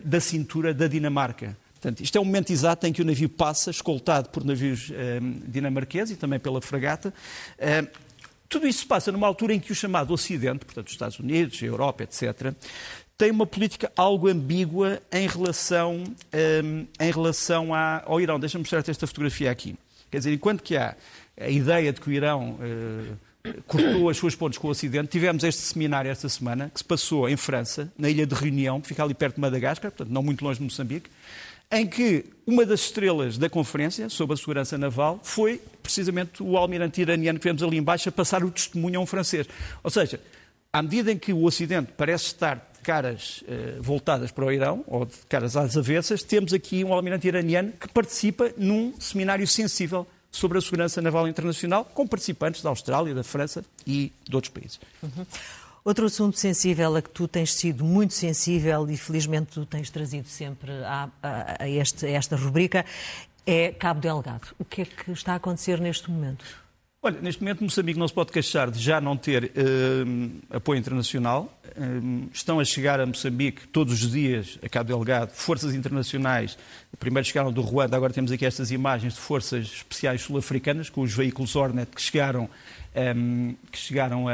da 0.03 0.20
Cintura 0.20 0.74
da 0.74 0.88
Dinamarca. 0.88 1.58
Portanto, 1.74 2.01
isto 2.01 2.18
é 2.18 2.22
o 2.22 2.25
momento 2.25 2.51
exato 2.51 2.86
em 2.88 2.94
que 2.94 3.01
o 3.01 3.06
navio 3.06 3.29
passa, 3.29 3.72
escoltado 3.72 4.29
por 4.29 4.44
navios 4.44 4.91
eh, 4.94 5.22
dinamarqueses 5.48 6.18
e 6.18 6.20
também 6.20 6.38
pela 6.38 6.60
fragata. 6.60 7.13
Eh, 7.58 7.88
tudo 8.50 8.68
isso 8.68 8.79
se 8.79 8.86
passa 8.86 9.13
numa 9.13 9.25
altura 9.25 9.53
em 9.53 9.62
que 9.62 9.72
o 9.72 9.75
chamado 9.75 10.12
Ocidente, 10.12 10.65
portanto, 10.65 10.88
os 10.88 10.91
Estados 10.91 11.20
Unidos, 11.20 11.58
a 11.63 11.65
Europa, 11.65 12.03
etc., 12.03 12.53
tem 13.20 13.32
uma 13.32 13.46
política 13.46 13.92
algo 13.98 14.30
ambígua 14.30 15.02
em 15.12 15.28
relação, 15.28 16.06
eh, 16.32 16.62
em 17.02 17.12
relação 17.12 17.74
à, 17.74 18.02
ao 18.06 18.22
Irão. 18.22 18.40
Deixa-me 18.40 18.62
mostrar-te 18.62 18.90
esta 18.90 19.06
fotografia 19.06 19.52
aqui. 19.52 19.76
Quer 20.10 20.20
dizer, 20.20 20.34
enquanto 20.34 20.64
que 20.64 20.78
há 20.78 20.96
a 21.38 21.50
ideia 21.50 21.92
de 21.92 22.00
que 22.00 22.10
o 22.10 22.14
Irão 22.14 22.58
eh, 23.44 23.52
cortou 23.68 24.10
as 24.10 24.16
suas 24.16 24.36
pontes 24.36 24.58
com 24.58 24.70
o 24.70 24.72
Ocidente, 24.72 25.10
tivemos 25.10 25.44
este 25.44 25.60
seminário 25.60 26.10
esta 26.10 26.30
semana, 26.30 26.72
que 26.74 26.80
se 26.80 26.84
passou 26.86 27.28
em 27.28 27.36
França, 27.36 27.92
na 27.98 28.10
ilha 28.10 28.26
de 28.26 28.34
Reunião, 28.34 28.80
que 28.80 28.88
fica 28.88 29.04
ali 29.04 29.14
perto 29.14 29.36
de 29.36 29.42
Madagascar, 29.42 29.92
portanto, 29.92 30.14
não 30.14 30.24
muito 30.24 30.42
longe 30.42 30.60
de 30.60 30.64
Moçambique, 30.64 31.10
em 31.70 31.86
que 31.86 32.24
uma 32.48 32.66
das 32.66 32.80
estrelas 32.80 33.38
da 33.38 33.50
conferência 33.50 34.08
sobre 34.08 34.36
a 34.36 34.38
segurança 34.38 34.78
naval 34.78 35.20
foi 35.22 35.62
precisamente 35.84 36.42
o 36.42 36.56
almirante 36.56 37.02
iraniano 37.02 37.38
que 37.38 37.44
vemos 37.44 37.62
ali 37.62 37.76
embaixo 37.76 38.08
a 38.08 38.14
passar 38.14 38.46
o 38.46 38.50
testemunho 38.50 38.98
a 38.98 39.04
um 39.04 39.06
francês. 39.06 39.46
Ou 39.84 39.92
seja, 39.92 40.22
à 40.72 40.82
medida 40.82 41.12
em 41.12 41.18
que 41.18 41.34
o 41.34 41.44
Ocidente 41.44 41.92
parece 41.98 42.26
estar 42.26 42.56
de 42.74 42.82
caras 42.82 43.44
eh, 43.48 43.78
voltadas 43.80 44.32
para 44.32 44.46
o 44.46 44.52
Irão, 44.52 44.84
ou 44.88 45.06
de 45.06 45.18
caras 45.28 45.56
às 45.58 45.76
avessas, 45.76 46.24
temos 46.24 46.54
aqui 46.54 46.84
um 46.84 46.94
almirante 46.94 47.28
iraniano 47.28 47.72
que 47.74 47.88
participa 47.88 48.54
num 48.56 48.94
seminário 49.00 49.48
sensível 49.48 50.08
sobre 50.32 50.58
a 50.58 50.62
segurança 50.62 51.02
naval 51.02 51.28
internacional, 51.28 51.84
com 51.86 52.08
participantes 52.08 52.62
da 52.62 52.70
Austrália, 52.70 53.16
da 53.16 53.24
França 53.24 53.66
e 53.86 54.14
de 54.28 54.36
outros 54.36 54.54
países. 54.54 54.80
Uhum. 55.02 55.26
Outro 55.84 56.06
assunto 56.06 56.38
sensível 56.38 56.96
a 56.96 57.02
que 57.02 57.10
tu 57.10 57.28
tens 57.28 57.54
sido 57.54 57.84
muito 57.84 58.14
sensível 58.14 58.88
e 58.90 58.98
felizmente 58.98 59.54
tu 59.54 59.66
tens 59.66 59.90
trazido 59.90 60.28
sempre 60.28 60.72
a, 60.84 61.10
a, 61.24 61.64
a, 61.64 61.70
este, 61.70 62.06
a 62.06 62.12
esta 62.12 62.36
rubrica 62.36 62.86
é 63.46 63.72
Cabo 63.72 64.00
Delgado. 64.00 64.50
O 64.60 64.66
que 64.66 64.84
é 64.84 64.86
que 64.86 65.12
está 65.12 65.34
a 65.34 65.36
acontecer 65.38 65.80
neste 65.80 66.12
momento? 66.12 66.46
Olha, 67.01 67.22
neste 67.22 67.41
momento 67.41 67.63
Moçambique 67.63 67.98
não 67.98 68.10
se 68.10 68.13
pode 68.13 68.29
queixar 68.29 68.70
de 68.70 68.77
já 68.77 69.00
não 69.00 69.15
ter 69.15 69.46
uh, 69.46 70.56
apoio 70.58 70.77
internacional. 70.77 71.58
Uh, 71.77 72.27
estão 72.34 72.60
a 72.60 72.65
chegar 72.65 73.00
a 73.00 73.06
Moçambique 73.06 73.65
todos 73.70 74.03
os 74.03 74.12
dias, 74.12 74.60
a 74.62 74.68
Cabo 74.68 74.89
Delgado, 74.89 75.32
forças 75.32 75.74
internacionais. 75.74 76.58
Primeiro 77.00 77.25
chegaram 77.25 77.53
do 77.53 77.62
Ruanda, 77.62 77.96
agora 77.96 78.12
temos 78.12 78.34
aqui 78.34 78.46
estas 78.46 78.70
imagens 78.70 79.13
de 79.13 79.20
forças 79.22 79.68
especiais 79.68 80.22
sul-africanas, 80.24 80.89
com 80.89 81.00
os 81.00 81.13
veículos 81.13 81.56
Hornet 81.56 81.89
que 81.89 82.01
chegaram 82.01 82.50
um, 83.15 83.56
que 83.72 83.77
chegaram 83.77 84.27
a, 84.27 84.34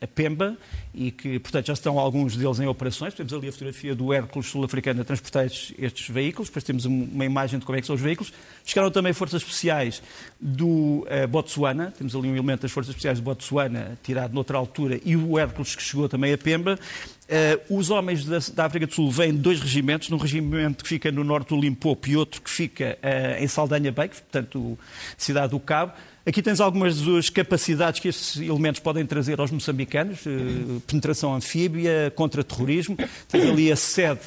a, 0.00 0.06
Pemba 0.06 0.56
e 0.94 1.10
que, 1.10 1.38
portanto, 1.38 1.66
já 1.66 1.72
estão 1.72 1.98
alguns 1.98 2.36
deles 2.36 2.60
em 2.60 2.66
operações. 2.66 3.14
Temos 3.14 3.32
ali 3.32 3.48
a 3.48 3.52
fotografia 3.52 3.94
do 3.94 4.12
Hércules 4.12 4.48
sul-africano 4.48 5.00
a 5.00 5.04
transportar 5.04 5.46
estes, 5.46 6.08
veículos, 6.08 6.48
depois 6.48 6.64
temos 6.64 6.84
uma 6.84 7.24
imagem 7.24 7.58
de 7.58 7.64
como 7.64 7.76
é 7.76 7.80
que 7.80 7.86
são 7.86 7.96
os 7.96 8.02
veículos. 8.02 8.32
Chegaram 8.64 8.90
também 8.90 9.12
forças 9.12 9.42
especiais 9.42 10.02
do 10.40 11.06
uh, 11.06 11.28
Botsuana, 11.28 11.92
temos 11.96 12.14
ali 12.14 12.28
um 12.28 12.34
elemento 12.34 12.62
das 12.62 12.72
forças 12.72 12.90
especiais 12.90 13.18
do 13.18 13.24
Botsuana 13.24 13.98
tirado 14.02 14.32
noutra 14.32 14.58
altura 14.58 15.00
e 15.04 15.16
o 15.16 15.38
Hércules 15.38 15.74
que 15.74 15.82
chegou 15.82 16.08
também 16.08 16.32
a 16.32 16.38
Pemba. 16.38 16.78
Uh, 17.24 17.78
os 17.78 17.88
homens 17.88 18.24
da, 18.24 18.38
da, 18.54 18.66
África 18.66 18.86
do 18.86 18.92
Sul 18.92 19.10
vêm 19.10 19.32
de 19.32 19.38
dois 19.38 19.58
regimentos, 19.58 20.10
um 20.10 20.18
regimento 20.18 20.84
que 20.84 20.88
fica 20.88 21.10
no 21.10 21.24
norte 21.24 21.48
do 21.48 21.60
Limpopo 21.60 22.08
e 22.08 22.16
outro 22.16 22.42
que 22.42 22.50
fica 22.50 22.98
uh, 23.02 23.42
em 23.42 23.48
Saldanha 23.48 23.90
Bay, 23.90 24.08
portanto, 24.08 24.78
cidade 25.16 25.52
do 25.52 25.60
Cabo. 25.60 25.92
Aqui 26.26 26.40
tens 26.40 26.58
algumas 26.58 27.02
das 27.02 27.28
capacidades 27.28 28.00
que 28.00 28.08
estes 28.08 28.36
elementos 28.38 28.80
podem 28.80 29.04
trazer 29.04 29.38
aos 29.40 29.50
moçambicanos: 29.50 30.20
uh, 30.24 30.80
penetração 30.86 31.34
anfíbia, 31.34 32.12
contra-terrorismo. 32.16 32.96
Tens 33.28 33.48
ali 33.48 33.70
a 33.70 33.76
sede 33.76 34.20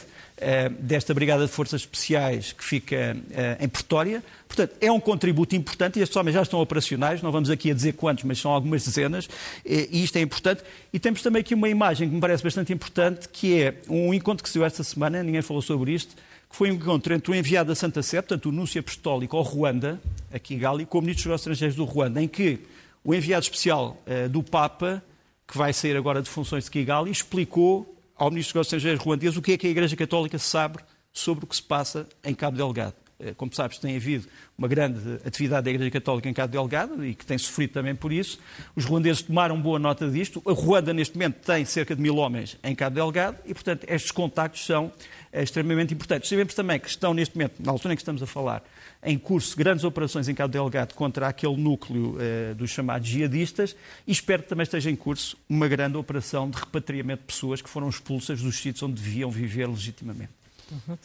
desta 0.80 1.16
Brigada 1.16 1.48
de 1.48 1.51
Forças 1.51 1.82
Especiais 1.82 2.51
que 2.51 2.63
fica 2.63 3.18
em 3.60 3.68
Pretória. 3.68 4.24
Portanto, 4.48 4.75
é 4.80 4.92
um 4.92 5.00
contributo 5.00 5.56
importante 5.56 5.98
e 5.98 6.04
estes 6.04 6.16
homens 6.16 6.36
já 6.36 6.44
estão 6.44 6.60
operacionais, 6.60 7.24
não 7.24 7.32
vamos 7.32 7.50
aqui 7.50 7.72
a 7.72 7.74
dizer 7.74 7.94
quantos, 7.94 8.24
mas 8.24 8.38
são 8.38 8.51
algumas 8.51 8.86
dezenas, 8.86 9.27
e 9.66 10.04
isto 10.04 10.16
é 10.18 10.22
importante. 10.22 10.62
E 10.94 11.00
temos 11.00 11.24
também 11.24 11.39
aqui 11.39 11.56
uma 11.56 11.68
imagem 11.68 12.08
que 12.08 12.13
me 12.13 12.22
parece 12.22 12.44
bastante 12.44 12.72
importante, 12.72 13.27
que 13.30 13.60
é 13.60 13.74
um 13.89 14.13
encontro 14.13 14.44
que 14.44 14.50
se 14.50 14.60
deu 14.60 14.63
esta 14.63 14.84
semana, 14.84 15.24
ninguém 15.24 15.42
falou 15.42 15.63
sobre 15.63 15.92
isto, 15.92 16.16
que 16.50 16.56
foi 16.56 16.72
um 16.72 16.75
encontro 16.75 17.13
entre 17.13 17.32
o 17.32 17.36
enviado 17.36 17.70
da 17.70 17.75
Santa 17.75 18.01
Sé, 18.01 18.22
portanto 18.22 18.48
o 18.48 18.51
Núncio 18.51 18.80
Apostólico 18.80 19.36
ao 19.36 19.44
Ruanda, 19.44 20.01
aqui 20.32 20.56
em 20.56 20.58
Gali, 20.58 20.86
com 20.86 21.00
o 21.00 21.01
Ministro 21.01 21.32
dos 21.32 21.42
Estrangeiros 21.42 21.75
do 21.75 21.84
Ruanda, 21.84 22.22
em 22.22 22.27
que 22.27 22.60
o 23.04 23.13
enviado 23.13 23.44
especial 23.44 24.01
uh, 24.06 24.30
do 24.30 24.44
Papa, 24.44 25.04
que 25.48 25.58
vai 25.58 25.72
sair 25.74 25.96
agora 25.96 26.22
de 26.22 26.30
funções 26.30 26.66
de 26.66 26.72
Kigali, 26.72 27.10
explicou 27.10 27.96
ao 28.16 28.30
Ministro 28.30 28.60
dos 28.60 28.68
Estrangeiros 28.68 29.04
ruandês 29.04 29.38
o 29.38 29.42
que 29.42 29.54
é 29.54 29.58
que 29.58 29.68
a 29.68 29.70
Igreja 29.70 29.96
Católica 29.96 30.38
sabe 30.38 30.80
sobre 31.13 31.46
o 31.46 31.48
que 31.48 31.56
se 31.56 31.63
passa 31.63 32.08
em 32.24 32.34
Cabo 32.34 32.58
Delgado. 32.58 33.07
Eh, 33.19 33.33
como 33.36 33.53
sabes, 33.53 33.79
tem 33.79 33.95
havido 33.95 34.27
uma 34.57 34.67
grande 34.67 35.00
atividade 35.25 35.65
da 35.65 35.71
Igreja 35.71 35.89
Católica 35.89 36.29
em 36.29 36.33
Cabo 36.33 36.51
Delgado 36.51 37.05
e 37.05 37.15
que 37.15 37.25
tem 37.25 37.38
sofrido 37.38 37.71
também 37.71 37.95
por 37.95 38.13
isso. 38.13 38.39
Os 38.75 38.86
ruandeses 38.86 39.24
tomaram 39.24 39.59
boa 39.59 39.79
nota 39.79 40.09
disto. 40.09 40.41
A 40.45 40.51
Ruanda, 40.51 40.93
neste 40.93 41.15
momento, 41.15 41.43
tem 41.45 41.65
cerca 41.65 41.95
de 41.95 42.01
mil 42.01 42.17
homens 42.17 42.57
em 42.63 42.75
Cabo 42.75 42.95
Delgado 42.95 43.38
e, 43.45 43.53
portanto, 43.53 43.86
estes 43.88 44.12
contactos 44.12 44.65
são 44.65 44.91
é, 45.31 45.41
extremamente 45.41 45.93
importantes. 45.93 46.29
Sabemos 46.29 46.53
também 46.53 46.79
que 46.79 46.88
estão, 46.88 47.13
neste 47.13 47.36
momento, 47.36 47.55
na 47.59 47.71
altura 47.71 47.93
em 47.93 47.97
que 47.97 48.01
estamos 48.01 48.21
a 48.21 48.27
falar, 48.27 48.63
em 49.03 49.17
curso 49.17 49.57
grandes 49.57 49.83
operações 49.83 50.27
em 50.27 50.36
Cabo 50.36 50.51
Delgado 50.51 50.93
contra 50.93 51.27
aquele 51.27 51.57
núcleo 51.57 52.17
eh, 52.19 52.53
dos 52.53 52.69
chamados 52.69 53.07
jihadistas 53.07 53.75
e 54.05 54.12
espero 54.12 54.43
que 54.43 54.50
também 54.50 54.63
esteja 54.63 54.89
em 54.89 54.95
curso 54.95 55.38
uma 55.50 55.67
grande 55.67 55.97
operação 55.97 56.50
de 56.50 56.57
repatriamento 56.57 57.21
de 57.21 57.27
pessoas 57.27 57.62
que 57.62 57.69
foram 57.69 57.89
expulsas 57.89 58.41
dos 58.41 58.57
sítios 58.57 58.83
onde 58.83 59.01
deviam 59.01 59.29
viver 59.29 59.67
legitimamente. 59.67 60.37
Uhum. 60.71 60.97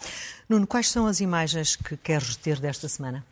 Nuno, 0.49 0.67
quais 0.67 0.89
são 0.89 1.07
as 1.07 1.21
imagens 1.21 1.77
que 1.77 1.97
queres 1.97 2.37
ter 2.37 2.59
desta 2.59 2.89
semana? 2.89 3.25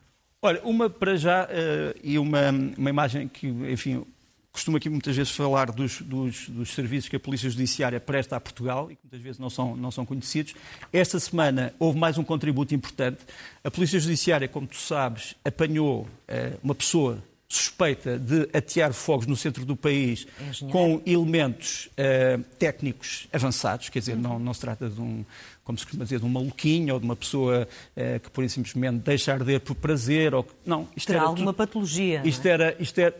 Olha, 0.42 0.60
uma 0.62 0.88
para 0.88 1.16
já 1.16 1.44
uh, 1.44 1.98
e 2.02 2.18
uma, 2.18 2.50
uma 2.50 2.88
imagem 2.88 3.28
que, 3.28 3.46
enfim, 3.46 4.04
costumo 4.52 4.76
aqui 4.76 4.88
muitas 4.88 5.14
vezes 5.14 5.32
falar 5.32 5.70
dos, 5.70 6.00
dos, 6.00 6.48
dos, 6.48 6.72
serviços 6.72 7.08
que 7.08 7.16
a 7.16 7.20
Polícia 7.20 7.48
Judiciária 7.50 8.00
presta 8.00 8.36
a 8.36 8.40
Portugal 8.40 8.90
e 8.90 8.96
que 8.96 9.02
muitas 9.04 9.20
vezes 9.20 9.38
não 9.38 9.50
são, 9.50 9.76
não 9.76 9.90
são 9.90 10.06
conhecidos. 10.06 10.54
Esta 10.92 11.20
semana 11.20 11.74
houve 11.78 11.98
mais 11.98 12.18
um 12.18 12.24
contributo 12.24 12.74
importante. 12.74 13.18
A 13.62 13.70
Polícia 13.70 14.00
Judiciária, 14.00 14.48
como 14.48 14.66
tu 14.66 14.76
sabes, 14.76 15.34
apanhou 15.44 16.02
uh, 16.02 16.58
uma 16.62 16.74
pessoa 16.74 17.22
suspeita 17.50 18.16
de 18.16 18.48
atear 18.56 18.92
fogos 18.92 19.26
no 19.26 19.34
centro 19.34 19.64
do 19.64 19.74
país 19.74 20.24
Engenheiro. 20.48 20.70
com 20.70 21.02
elementos 21.04 21.86
uh, 21.88 22.40
técnicos 22.60 23.26
avançados, 23.32 23.88
quer 23.88 23.98
dizer, 23.98 24.14
uhum. 24.14 24.20
não, 24.20 24.38
não 24.38 24.54
se 24.54 24.60
trata 24.60 24.88
de 24.88 25.00
um, 25.00 25.24
como 25.64 25.76
se 25.76 25.84
costuma 25.84 26.04
dizer, 26.04 26.20
de 26.20 26.24
um 26.24 26.28
maluquinho 26.28 26.94
ou 26.94 27.00
de 27.00 27.06
uma 27.06 27.16
pessoa 27.16 27.66
uh, 27.96 28.20
que 28.20 28.30
por 28.30 28.48
simplesmente 28.48 28.98
deixa 28.98 29.32
arder 29.32 29.58
por 29.60 29.74
prazer. 29.74 30.32
Ou... 30.32 30.46
Não, 30.64 30.88
isto 30.96 31.08
Terá 31.08 31.18
era 31.18 31.28
alguma 31.28 31.52
patologia. 31.52 32.22
Isto, 32.24 32.44
não 32.44 32.50
é? 32.50 32.54
era, 32.54 32.76
isto 32.78 32.98
era. 33.00 33.16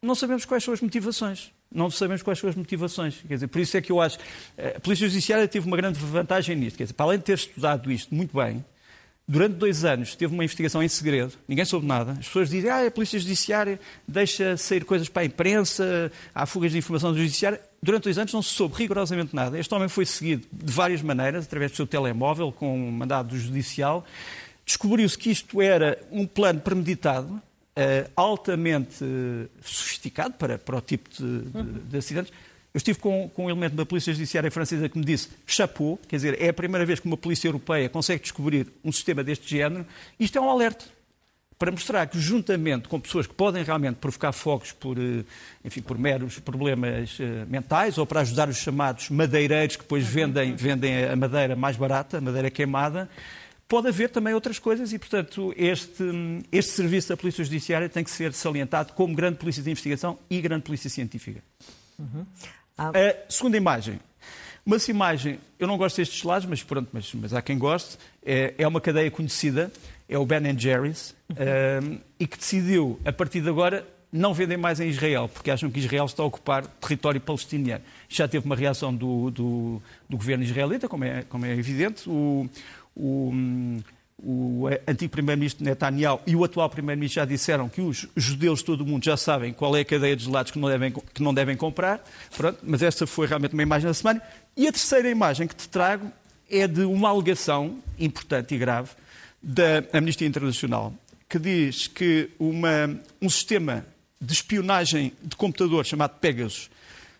Não 0.00 0.14
sabemos 0.14 0.46
quais 0.46 0.64
são 0.64 0.72
as 0.72 0.80
motivações. 0.80 1.52
Não 1.70 1.90
sabemos 1.90 2.22
quais 2.22 2.38
são 2.38 2.48
as 2.48 2.56
motivações. 2.56 3.22
Quer 3.28 3.34
dizer, 3.34 3.48
por 3.48 3.60
isso 3.60 3.76
é 3.76 3.82
que 3.82 3.92
eu 3.92 4.00
acho. 4.00 4.16
Eh, 4.56 4.74
a 4.76 4.80
Polícia 4.80 5.08
Judiciária 5.08 5.46
teve 5.48 5.66
uma 5.66 5.76
grande 5.76 5.98
vantagem 5.98 6.56
nisto. 6.56 6.76
Quer 6.76 6.84
dizer, 6.84 6.94
para 6.94 7.06
além 7.06 7.18
de 7.18 7.24
ter 7.24 7.34
estudado 7.34 7.90
isto 7.90 8.14
muito 8.14 8.36
bem, 8.36 8.64
Durante 9.26 9.54
dois 9.54 9.86
anos 9.86 10.14
teve 10.14 10.34
uma 10.34 10.44
investigação 10.44 10.82
em 10.82 10.88
segredo, 10.88 11.32
ninguém 11.48 11.64
soube 11.64 11.86
nada. 11.86 12.12
As 12.12 12.26
pessoas 12.26 12.50
dizem 12.50 12.70
ah, 12.70 12.86
a 12.86 12.90
Polícia 12.90 13.18
Judiciária 13.18 13.80
deixa 14.06 14.54
sair 14.58 14.84
coisas 14.84 15.08
para 15.08 15.22
a 15.22 15.24
imprensa, 15.24 16.12
há 16.34 16.44
fugas 16.44 16.72
de 16.72 16.78
informação 16.78 17.10
do 17.10 17.18
Judiciário. 17.18 17.58
Durante 17.82 18.04
dois 18.04 18.18
anos 18.18 18.32
não 18.34 18.42
se 18.42 18.50
soube 18.50 18.74
rigorosamente 18.76 19.34
nada. 19.34 19.58
Este 19.58 19.74
homem 19.74 19.88
foi 19.88 20.04
seguido 20.04 20.46
de 20.52 20.70
várias 20.70 21.00
maneiras, 21.00 21.46
através 21.46 21.70
do 21.70 21.76
seu 21.76 21.86
telemóvel, 21.86 22.52
com 22.52 22.76
um 22.76 22.90
mandado 22.90 23.38
judicial. 23.38 24.04
Descobriu-se 24.64 25.16
que 25.16 25.30
isto 25.30 25.60
era 25.60 25.98
um 26.10 26.26
plano 26.26 26.60
premeditado, 26.60 27.40
Uh, 27.76 28.08
altamente 28.14 29.02
uh, 29.02 29.50
sofisticado 29.60 30.34
para, 30.34 30.56
para 30.56 30.76
o 30.76 30.80
tipo 30.80 31.10
de, 31.10 31.40
de, 31.40 31.80
de 31.80 31.96
acidentes, 31.98 32.32
eu 32.74 32.78
estive 32.78 32.98
com, 32.98 33.28
com 33.28 33.44
um 33.46 33.50
elemento 33.50 33.76
da 33.76 33.86
Polícia 33.86 34.12
Judiciária 34.12 34.50
Francesa 34.50 34.88
que 34.88 34.98
me 34.98 35.04
disse 35.04 35.28
chapeau, 35.46 35.96
quer 36.08 36.16
dizer, 36.16 36.42
é 36.42 36.48
a 36.48 36.52
primeira 36.52 36.84
vez 36.84 36.98
que 36.98 37.06
uma 37.06 37.16
polícia 37.16 37.46
europeia 37.46 37.88
consegue 37.88 38.20
descobrir 38.20 38.66
um 38.82 38.90
sistema 38.90 39.22
deste 39.22 39.48
género. 39.48 39.86
Isto 40.18 40.38
é 40.38 40.40
um 40.40 40.50
alerta 40.50 40.84
para 41.56 41.70
mostrar 41.70 42.04
que, 42.08 42.18
juntamente 42.18 42.88
com 42.88 42.98
pessoas 42.98 43.28
que 43.28 43.32
podem 43.32 43.62
realmente 43.62 43.98
provocar 43.98 44.32
fogos 44.32 44.72
por, 44.72 44.98
eh, 44.98 45.24
enfim, 45.64 45.82
por 45.82 45.96
meros 45.96 46.40
problemas 46.40 47.16
eh, 47.20 47.44
mentais 47.48 47.96
ou 47.96 48.04
para 48.04 48.22
ajudar 48.22 48.48
os 48.48 48.56
chamados 48.56 49.08
madeireiros 49.08 49.76
que 49.76 49.82
depois 49.82 50.04
vendem, 50.04 50.56
vendem 50.56 51.04
a 51.04 51.14
madeira 51.14 51.54
mais 51.54 51.76
barata, 51.76 52.18
a 52.18 52.20
madeira 52.20 52.50
queimada, 52.50 53.08
pode 53.68 53.86
haver 53.86 54.10
também 54.10 54.34
outras 54.34 54.58
coisas 54.58 54.92
e, 54.92 54.98
portanto, 54.98 55.54
este, 55.56 56.02
este 56.50 56.72
serviço 56.72 57.10
da 57.10 57.16
Polícia 57.16 57.44
Judiciária 57.44 57.88
tem 57.88 58.02
que 58.02 58.10
ser 58.10 58.32
salientado 58.32 58.94
como 58.94 59.14
grande 59.14 59.38
polícia 59.38 59.62
de 59.62 59.70
investigação 59.70 60.18
e 60.28 60.40
grande 60.40 60.64
polícia 60.64 60.90
científica. 60.90 61.40
Uhum. 61.98 62.26
Ah. 62.76 62.90
A 62.90 63.30
segunda 63.30 63.56
imagem. 63.56 64.00
Uma 64.66 64.78
imagem, 64.88 65.38
eu 65.58 65.66
não 65.66 65.76
gosto 65.76 65.98
destes 65.98 66.22
lados, 66.22 66.46
mas 66.46 66.62
pronto, 66.62 66.88
mas, 66.90 67.12
mas 67.14 67.34
há 67.34 67.42
quem 67.42 67.58
goste. 67.58 67.98
É, 68.24 68.54
é 68.56 68.66
uma 68.66 68.80
cadeia 68.80 69.10
conhecida, 69.10 69.70
é 70.08 70.16
o 70.16 70.24
Ben 70.24 70.58
Jerry's, 70.58 71.14
um, 71.30 71.98
e 72.18 72.26
que 72.26 72.38
decidiu, 72.38 72.98
a 73.04 73.12
partir 73.12 73.42
de 73.42 73.48
agora, 73.50 73.86
não 74.10 74.32
vender 74.32 74.56
mais 74.56 74.80
em 74.80 74.88
Israel, 74.88 75.28
porque 75.28 75.50
acham 75.50 75.70
que 75.70 75.80
Israel 75.80 76.06
está 76.06 76.22
a 76.22 76.26
ocupar 76.26 76.66
território 76.66 77.20
palestiniano. 77.20 77.84
Já 78.08 78.26
teve 78.26 78.46
uma 78.46 78.56
reação 78.56 78.94
do, 78.94 79.30
do, 79.30 79.82
do 80.08 80.16
governo 80.16 80.44
israelita, 80.44 80.88
como 80.88 81.04
é, 81.04 81.24
como 81.24 81.44
é 81.44 81.52
evidente. 81.52 82.08
O, 82.08 82.48
o, 82.96 83.32
o 84.18 84.66
antigo 84.86 85.10
primeiro-ministro 85.10 85.64
Netanyahu 85.64 86.20
e 86.26 86.36
o 86.36 86.44
atual 86.44 86.70
primeiro-ministro 86.70 87.16
já 87.20 87.24
disseram 87.24 87.68
que 87.68 87.80
os 87.80 88.06
judeus 88.16 88.60
de 88.60 88.66
todo 88.66 88.82
o 88.82 88.86
mundo 88.86 89.04
já 89.04 89.16
sabem 89.16 89.52
qual 89.52 89.76
é 89.76 89.80
a 89.80 89.84
cadeia 89.84 90.16
de 90.16 90.24
gelados 90.24 90.52
que 90.52 90.58
não 90.58 90.68
devem, 90.68 90.92
que 90.92 91.22
não 91.22 91.34
devem 91.34 91.56
comprar. 91.56 92.02
Pronto, 92.36 92.58
mas 92.62 92.82
esta 92.82 93.06
foi 93.06 93.26
realmente 93.26 93.52
uma 93.52 93.62
imagem 93.62 93.86
da 93.86 93.94
semana. 93.94 94.22
E 94.56 94.68
a 94.68 94.72
terceira 94.72 95.10
imagem 95.10 95.46
que 95.46 95.54
te 95.54 95.68
trago 95.68 96.10
é 96.48 96.66
de 96.66 96.82
uma 96.82 97.08
alegação 97.08 97.78
importante 97.98 98.54
e 98.54 98.58
grave 98.58 98.90
da 99.42 99.84
Amnistia 99.92 100.26
Internacional, 100.26 100.94
que 101.28 101.38
diz 101.38 101.86
que 101.86 102.30
uma, 102.38 102.98
um 103.20 103.28
sistema 103.28 103.84
de 104.20 104.32
espionagem 104.32 105.12
de 105.22 105.36
computador 105.36 105.84
chamado 105.84 106.18
Pegasus 106.18 106.70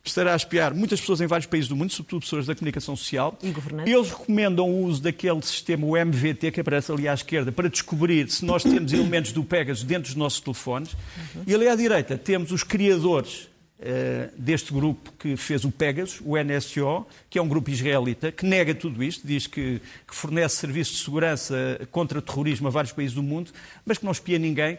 estará 0.05 0.35
a 0.35 0.37
espiar 0.37 0.75
muitas 0.75 1.01
pessoas 1.01 1.21
em 1.21 1.27
vários 1.27 1.47
países 1.47 1.69
do 1.69 1.75
mundo, 1.75 1.91
sobretudo 1.91 2.21
pessoas 2.21 2.47
da 2.47 2.55
comunicação 2.55 2.95
social. 2.95 3.39
E 3.43 3.51
governantes. 3.51 3.93
Eles 3.93 4.11
recomendam 4.11 4.69
o 4.69 4.85
uso 4.85 5.03
daquele 5.03 5.41
sistema, 5.43 5.87
o 5.87 5.97
MVT, 5.97 6.51
que 6.51 6.61
aparece 6.61 6.93
ali 6.93 7.09
à 7.09 7.15
esquerda, 7.15 7.51
para 7.51 7.69
descobrir 7.69 8.31
se 8.31 8.45
nós 8.45 8.63
temos 8.63 8.93
elementos 8.93 9.33
do 9.33 9.43
Pegasus 9.43 9.83
dentro 9.83 10.05
dos 10.05 10.15
nossos 10.15 10.41
telefones. 10.41 10.93
Uhum. 10.93 11.45
E 11.47 11.55
ali 11.55 11.69
à 11.69 11.75
direita 11.75 12.19
temos 12.19 12.53
os 12.53 12.63
criadores 12.63 13.49
Uh, 13.77 14.31
deste 14.39 14.73
grupo 14.73 15.13
que 15.19 15.37
fez 15.37 15.65
o 15.65 15.71
Pegasus, 15.71 16.21
o 16.25 16.39
NSO, 16.39 17.05
que 17.29 17.39
é 17.39 17.43
um 17.43 17.49
grupo 17.49 17.69
israelita, 17.69 18.31
que 18.31 18.47
nega 18.47 18.73
tudo 18.73 19.03
isto, 19.03 19.27
diz 19.27 19.49
que, 19.49 19.83
que, 20.09 20.15
fornece 20.15 20.57
serviços 20.57 20.97
de 20.97 21.05
segurança 21.05 21.81
contra 21.91 22.23
terrorismo 22.23 22.69
a 22.69 22.71
vários 22.71 22.93
países 22.93 23.15
do 23.15 23.23
mundo, 23.23 23.51
mas 23.85 23.99
que 23.99 24.05
não 24.05 24.13
espia 24.13 24.39
ninguém, 24.39 24.77
uh, 24.77 24.79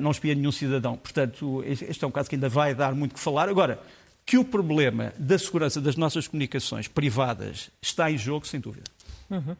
não 0.00 0.10
espia 0.10 0.34
nenhum 0.34 0.50
cidadão. 0.50 0.96
Portanto, 0.96 1.64
este 1.64 2.04
é 2.04 2.06
um 2.06 2.10
caso 2.10 2.28
que 2.28 2.34
ainda 2.34 2.48
vai 2.48 2.74
dar 2.74 2.92
muito 2.92 3.14
que 3.14 3.20
falar. 3.20 3.48
Agora, 3.48 3.80
que 4.24 4.38
o 4.38 4.44
problema 4.44 5.12
da 5.18 5.38
segurança 5.38 5.80
das 5.80 5.96
nossas 5.96 6.26
comunicações 6.26 6.88
privadas 6.88 7.70
está 7.80 8.10
em 8.10 8.16
jogo, 8.16 8.46
sem 8.46 8.60
dúvida. 8.60 8.90
Uhum. 9.30 9.56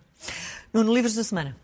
Nuno, 0.72 0.94
livros 0.94 1.14
da 1.14 1.24
semana. 1.24 1.56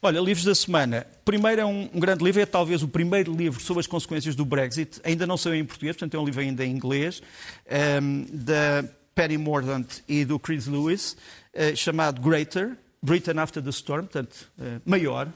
Olha, 0.00 0.20
livros 0.20 0.44
da 0.44 0.54
semana. 0.54 1.06
Primeiro 1.24 1.60
é 1.60 1.64
um, 1.64 1.90
um, 1.92 2.00
grande 2.00 2.24
livro, 2.24 2.40
é 2.40 2.46
talvez 2.46 2.82
o 2.82 2.88
primeiro 2.88 3.34
livro 3.34 3.60
sobre 3.60 3.80
as 3.80 3.86
consequências 3.86 4.34
do 4.34 4.44
Brexit. 4.44 5.00
Ainda 5.04 5.26
não 5.26 5.36
saiu 5.36 5.56
em 5.56 5.64
português, 5.64 5.96
portanto 5.96 6.14
é 6.14 6.20
um 6.20 6.24
livro 6.24 6.40
ainda 6.40 6.64
em 6.64 6.70
inglês, 6.70 7.20
um, 7.20 7.74
ehm, 7.74 8.26
da 8.32 8.84
Penny 9.14 9.36
Mordaunt 9.36 10.02
e 10.08 10.24
do 10.24 10.38
Chris 10.38 10.66
Lewis, 10.66 11.16
uh, 11.52 11.76
chamado 11.76 12.20
Greater, 12.20 12.76
Britain 13.02 13.38
After 13.38 13.60
the 13.60 13.70
Storm, 13.70 14.02
portanto, 14.02 14.48
uh, 14.58 14.80
maior. 14.84 15.28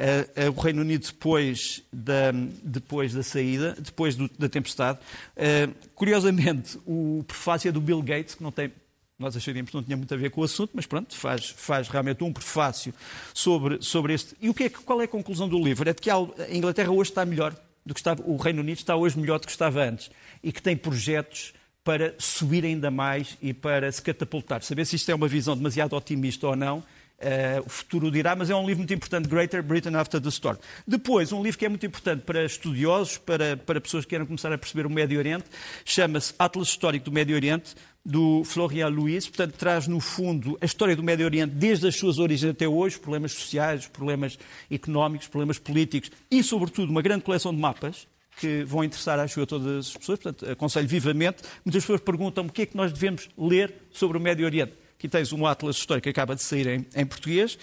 Uh, 0.00 0.50
o 0.56 0.60
Reino 0.60 0.82
Unido 0.82 1.06
depois 1.06 1.82
da, 1.92 2.32
depois 2.62 3.12
da 3.12 3.22
saída, 3.22 3.76
depois 3.78 4.16
do, 4.16 4.30
da 4.38 4.48
tempestade. 4.48 4.98
Uh, 5.36 5.74
curiosamente, 5.94 6.78
o 6.86 7.24
prefácio 7.26 7.68
é 7.68 7.72
do 7.72 7.80
Bill 7.80 8.02
Gates, 8.02 8.34
que 8.34 8.42
não 8.42 8.50
tem 8.50 8.72
nós 9.18 9.36
acharíamos 9.36 9.70
que 9.70 9.76
não 9.76 9.82
tinha 9.82 9.98
muito 9.98 10.14
a 10.14 10.16
ver 10.16 10.30
com 10.30 10.40
o 10.40 10.44
assunto, 10.44 10.70
mas 10.72 10.86
pronto, 10.86 11.14
faz, 11.14 11.50
faz 11.50 11.88
realmente 11.88 12.24
um 12.24 12.32
prefácio 12.32 12.94
sobre, 13.34 13.82
sobre 13.82 14.14
este. 14.14 14.34
E 14.40 14.48
o 14.48 14.54
que 14.54 14.64
é, 14.64 14.70
qual 14.70 14.98
é 15.02 15.04
a 15.04 15.08
conclusão 15.08 15.46
do 15.46 15.62
livro? 15.62 15.86
É 15.86 15.92
de 15.92 16.00
que 16.00 16.08
a 16.08 16.16
Inglaterra 16.50 16.90
hoje 16.90 17.10
está 17.10 17.26
melhor 17.26 17.54
do 17.84 17.92
que 17.92 18.00
estava, 18.00 18.22
o 18.24 18.38
Reino 18.38 18.62
Unido 18.62 18.78
está 18.78 18.96
hoje 18.96 19.18
melhor 19.18 19.38
do 19.38 19.44
que 19.44 19.52
estava 19.52 19.82
antes 19.82 20.10
e 20.42 20.50
que 20.50 20.62
tem 20.62 20.74
projetos 20.74 21.52
para 21.84 22.14
subir 22.18 22.64
ainda 22.64 22.90
mais 22.90 23.36
e 23.42 23.52
para 23.52 23.92
se 23.92 24.00
catapultar. 24.00 24.62
Saber 24.62 24.86
se 24.86 24.96
isto 24.96 25.10
é 25.10 25.14
uma 25.14 25.28
visão 25.28 25.54
demasiado 25.54 25.94
otimista 25.94 26.46
ou 26.46 26.56
não, 26.56 26.82
Uh, 27.20 27.60
o 27.66 27.68
futuro 27.68 28.10
dirá, 28.10 28.34
mas 28.34 28.48
é 28.48 28.56
um 28.56 28.66
livro 28.66 28.78
muito 28.78 28.94
importante, 28.94 29.28
Greater 29.28 29.62
Britain 29.62 29.94
After 29.94 30.18
the 30.18 30.30
Storm. 30.30 30.56
Depois, 30.86 31.32
um 31.32 31.42
livro 31.42 31.58
que 31.58 31.66
é 31.66 31.68
muito 31.68 31.84
importante 31.84 32.22
para 32.22 32.42
estudiosos, 32.46 33.18
para, 33.18 33.58
para 33.58 33.78
pessoas 33.78 34.06
que 34.06 34.10
queiram 34.10 34.24
começar 34.24 34.50
a 34.50 34.56
perceber 34.56 34.86
o 34.86 34.90
Médio 34.90 35.18
Oriente, 35.18 35.44
chama-se 35.84 36.32
Atlas 36.38 36.68
Histórico 36.68 37.04
do 37.04 37.12
Médio 37.12 37.36
Oriente, 37.36 37.74
do 38.02 38.42
Florian 38.44 38.88
Luiz, 38.88 39.28
portanto, 39.28 39.52
traz 39.58 39.86
no 39.86 40.00
fundo 40.00 40.56
a 40.62 40.64
história 40.64 40.96
do 40.96 41.02
Médio 41.02 41.26
Oriente 41.26 41.54
desde 41.54 41.86
as 41.86 41.96
suas 41.96 42.18
origens 42.18 42.52
até 42.52 42.66
hoje, 42.66 42.98
problemas 42.98 43.32
sociais, 43.32 43.86
problemas 43.86 44.38
económicos, 44.70 45.28
problemas 45.28 45.58
políticos 45.58 46.10
e, 46.30 46.42
sobretudo, 46.42 46.90
uma 46.90 47.02
grande 47.02 47.22
coleção 47.22 47.54
de 47.54 47.60
mapas 47.60 48.08
que 48.38 48.64
vão 48.64 48.82
interessar, 48.82 49.18
acho 49.18 49.38
eu, 49.38 49.44
a 49.44 49.46
todas 49.46 49.88
as 49.88 49.96
pessoas. 49.96 50.18
Portanto, 50.18 50.50
aconselho 50.50 50.88
vivamente. 50.88 51.42
Muitas 51.62 51.82
pessoas 51.82 52.00
perguntam 52.00 52.46
o 52.46 52.50
que 52.50 52.62
é 52.62 52.66
que 52.66 52.76
nós 52.76 52.90
devemos 52.90 53.28
ler 53.36 53.74
sobre 53.92 54.16
o 54.16 54.20
Médio 54.20 54.46
Oriente. 54.46 54.72
Aqui 55.00 55.08
tens 55.08 55.32
um 55.32 55.46
atlas 55.46 55.76
histórico 55.76 56.02
que 56.02 56.10
acaba 56.10 56.36
de 56.36 56.42
sair 56.42 56.66
em, 56.66 56.86
em 56.94 57.06
português. 57.06 57.56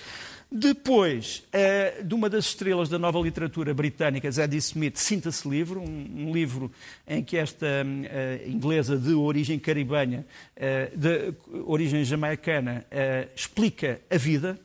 Depois, 0.51 1.43
uh, 1.53 2.03
de 2.03 2.15
uma 2.15 2.27
das 2.27 2.45
estrelas 2.45 2.89
da 2.89 2.97
nova 2.97 3.19
literatura 3.19 3.75
britânica, 3.75 4.31
Zadie 4.31 4.57
Smith, 4.57 4.97
Sinta-se 4.97 5.47
Livro, 5.47 5.79
um, 5.79 5.85
um, 6.15 6.33
livro 6.33 6.71
em 7.07 7.23
que 7.23 7.37
esta 7.37 7.67
uh, 7.85 8.49
inglesa 8.49 8.97
de 8.97 9.13
origem 9.13 9.59
caribenha, 9.59 10.25
uh, 10.55 10.97
de 10.97 11.31
origem 11.63 12.03
jamaicana, 12.03 12.83
explica 13.35 14.01
a 14.09 14.17
vida, 14.17 14.59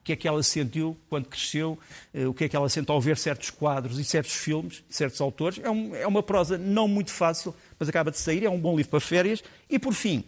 o 0.00 0.02
que 0.02 0.12
é 0.14 0.16
que 0.16 0.26
ela 0.26 0.42
sentiu 0.42 0.96
quando 1.10 1.26
cresceu, 1.26 1.78
o 2.26 2.32
que 2.32 2.44
é 2.44 2.48
que 2.48 2.56
ela 2.56 2.70
sente 2.70 2.90
ao 2.90 2.98
ver 2.98 3.18
certos 3.18 3.50
quadros 3.50 3.98
e 3.98 4.04
certos 4.04 4.32
filmes, 4.32 4.82
certos 4.88 5.20
autores. 5.20 5.60
É, 5.62 5.70
um, 5.70 5.94
é 5.94 6.06
uma 6.06 6.22
prosa 6.22 6.56
não 6.56 6.88
muito 6.88 7.10
fácil, 7.10 7.54
mas 7.78 7.90
acaba 7.90 8.10
de 8.10 8.16
sair, 8.16 8.42
é 8.42 8.48
um 8.48 8.58
bom 8.58 8.74
livro 8.74 8.90
para 8.90 9.00
férias. 9.00 9.44
E, 9.68 9.78
por 9.78 9.92
fim, 9.92 10.24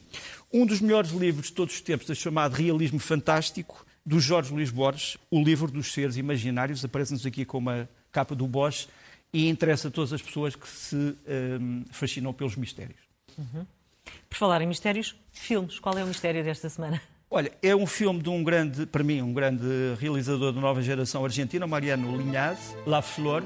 um 0.52 0.66
dos 0.66 0.80
melhores 0.80 1.10
livros 1.10 1.46
de 1.46 1.52
todos 1.52 1.74
os 1.74 1.80
tempos, 1.80 2.16
chamado 2.16 2.54
Realismo 2.54 2.98
Fantástico, 2.98 3.86
do 4.04 4.18
Jorge 4.18 4.52
Luís 4.52 4.70
Borges, 4.70 5.16
o 5.30 5.42
livro 5.42 5.70
dos 5.70 5.92
seres 5.92 6.16
imaginários, 6.16 6.84
aparece-nos 6.84 7.24
aqui 7.24 7.44
com 7.44 7.58
uma 7.58 7.88
capa 8.10 8.34
do 8.34 8.46
Bosch 8.46 8.88
e 9.32 9.48
interessa 9.48 9.88
a 9.88 9.90
todas 9.90 10.12
as 10.12 10.20
pessoas 10.20 10.56
que 10.56 10.66
se 10.66 10.96
um, 10.96 11.84
fascinam 11.90 12.32
pelos 12.32 12.56
mistérios. 12.56 12.98
Uhum. 13.38 13.64
Por 14.28 14.36
falar 14.36 14.60
em 14.62 14.66
mistérios, 14.66 15.14
filmes. 15.32 15.78
Qual 15.78 15.96
é 15.96 16.02
o 16.02 16.06
mistério 16.06 16.42
desta 16.42 16.68
semana? 16.68 17.00
Olha, 17.30 17.52
é 17.62 17.76
um 17.76 17.86
filme 17.86 18.20
de 18.20 18.28
um 18.28 18.42
grande, 18.42 18.86
para 18.86 19.04
mim, 19.04 19.22
um 19.22 19.32
grande 19.32 19.64
realizador 20.00 20.52
da 20.52 20.60
nova 20.60 20.82
geração 20.82 21.24
argentina, 21.24 21.64
Mariano 21.64 22.16
Linhaz, 22.16 22.76
La 22.84 23.00
Flor. 23.00 23.44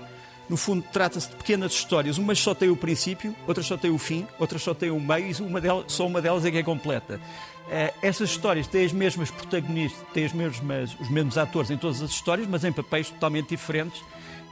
No 0.48 0.56
fundo, 0.56 0.84
trata-se 0.92 1.30
de 1.30 1.36
pequenas 1.36 1.72
histórias. 1.72 2.18
Umas 2.18 2.38
só 2.38 2.54
têm 2.54 2.68
o 2.68 2.76
princípio, 2.76 3.34
outras 3.46 3.66
só 3.66 3.76
têm 3.76 3.90
o 3.90 3.98
fim, 3.98 4.26
outras 4.38 4.62
só 4.62 4.74
têm 4.74 4.90
o 4.90 5.00
meio 5.00 5.30
e 5.30 5.42
uma 5.42 5.60
delas, 5.60 5.84
só 5.88 6.06
uma 6.06 6.20
delas 6.20 6.44
é 6.44 6.50
que 6.50 6.58
é 6.58 6.62
completa. 6.62 7.20
Uh, 7.64 7.94
essas 8.02 8.30
histórias 8.30 8.66
têm 8.66 8.84
as 8.84 8.92
mesmas 8.92 9.30
protagonistas, 9.30 10.06
têm 10.12 10.26
as 10.26 10.32
mesmas, 10.32 10.94
os 11.00 11.08
mesmos 11.08 11.38
atores 11.38 11.70
em 11.70 11.78
todas 11.78 12.02
as 12.02 12.10
histórias, 12.10 12.46
mas 12.46 12.62
em 12.62 12.72
papéis 12.72 13.08
totalmente 13.08 13.48
diferentes. 13.48 14.02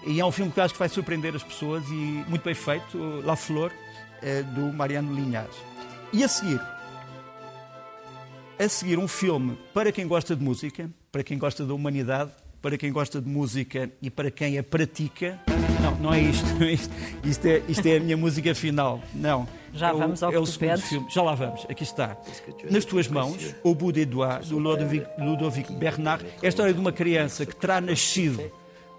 E 0.07 0.18
é 0.18 0.24
um 0.24 0.33
filme 0.33 0.50
que 0.50 0.61
acho 0.61 0.72
que 0.72 0.78
vai 0.78 0.88
surpreender 0.88 1.37
as 1.37 1.42
pessoas 1.42 1.87
e 1.88 2.24
muito 2.26 2.42
bem 2.42 2.55
feito, 2.55 2.98
La 3.24 3.37
Flor, 3.37 3.70
uh, 3.70 4.44
do 4.55 4.72
Mariano 4.72 5.14
Linhares. 5.14 5.57
E 6.11 6.24
a 6.24 6.28
seguir, 6.28 6.61
a 8.59 8.68
seguir 8.68 8.98
um 8.98 9.09
filme 9.09 9.59
para 9.74 9.92
quem 9.92 10.07
gosta 10.07 10.35
de 10.35 10.42
música, 10.42 10.90
para 11.11 11.22
quem 11.22 11.37
gosta 11.37 11.66
da 11.66 11.74
humanidade, 11.74 12.31
para 12.62 12.79
quem 12.79 12.92
gosta 12.92 13.20
de 13.20 13.29
música 13.29 13.90
e 14.01 14.09
para 14.09 14.31
quem 14.31 14.57
a 14.57 14.62
pratica. 14.62 15.38
Não, 15.83 15.96
não 15.96 16.14
é 16.14 16.20
isto. 16.20 16.46
É 16.62 16.72
isto. 16.72 16.94
Isto, 17.25 17.46
é, 17.46 17.62
isto 17.68 17.87
é 17.87 17.96
a 17.96 18.01
minha 18.01 18.16
música 18.16 18.55
final. 18.55 19.03
Não. 19.12 19.48
Já 19.75 19.88
é 19.88 19.92
vamos 19.92 20.22
ao 20.22 20.33
é 20.33 20.38
o 20.38 20.46
segundo 20.46 20.81
filme. 20.81 21.07
Já 21.11 21.22
lá 21.22 21.35
vamos. 21.35 21.66
Aqui 21.68 21.83
está. 21.83 22.16
Nas 22.70 22.85
tuas 22.85 23.09
mãos, 23.09 23.55
O 23.64 23.75
Bout 23.75 23.92
des 23.92 24.07
Doigts, 24.07 24.48
do 24.51 24.59
Ludovic, 24.59 25.07
Ludovic 25.18 25.72
Bernard. 25.72 26.25
É 26.40 26.46
a 26.46 26.48
história 26.48 26.72
de 26.72 26.79
uma 26.79 26.92
criança 26.92 27.44
que 27.44 27.57
terá 27.57 27.81
nascido 27.81 28.53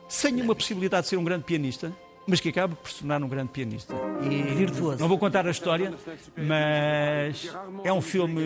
sem 0.10 0.42
uma 0.42 0.54
possibilidade 0.54 1.04
de 1.04 1.10
ser 1.10 1.18
um 1.18 1.24
grande 1.24 1.46
pianista, 1.46 1.94
mas 2.28 2.40
que 2.40 2.50
acaba 2.50 2.76
por 2.76 2.90
se 2.90 3.00
tornar 3.00 3.24
um 3.24 3.28
grande 3.28 3.50
pianista. 3.50 3.96
E 4.22 4.54
Virtuoso. 4.54 5.00
Não 5.00 5.08
vou 5.08 5.18
contar 5.18 5.48
a 5.48 5.52
história, 5.52 5.94
mas 6.36 7.50
é 7.84 7.94
um 7.94 8.02
filme 8.02 8.42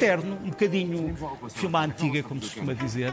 terno, 0.00 0.36
um 0.44 0.50
bocadinho 0.50 1.14
filme 1.50 1.76
à 1.76 1.80
antiga, 1.80 2.22
como 2.22 2.42
se 2.42 2.48
costuma 2.48 2.72
dizer, 2.72 3.12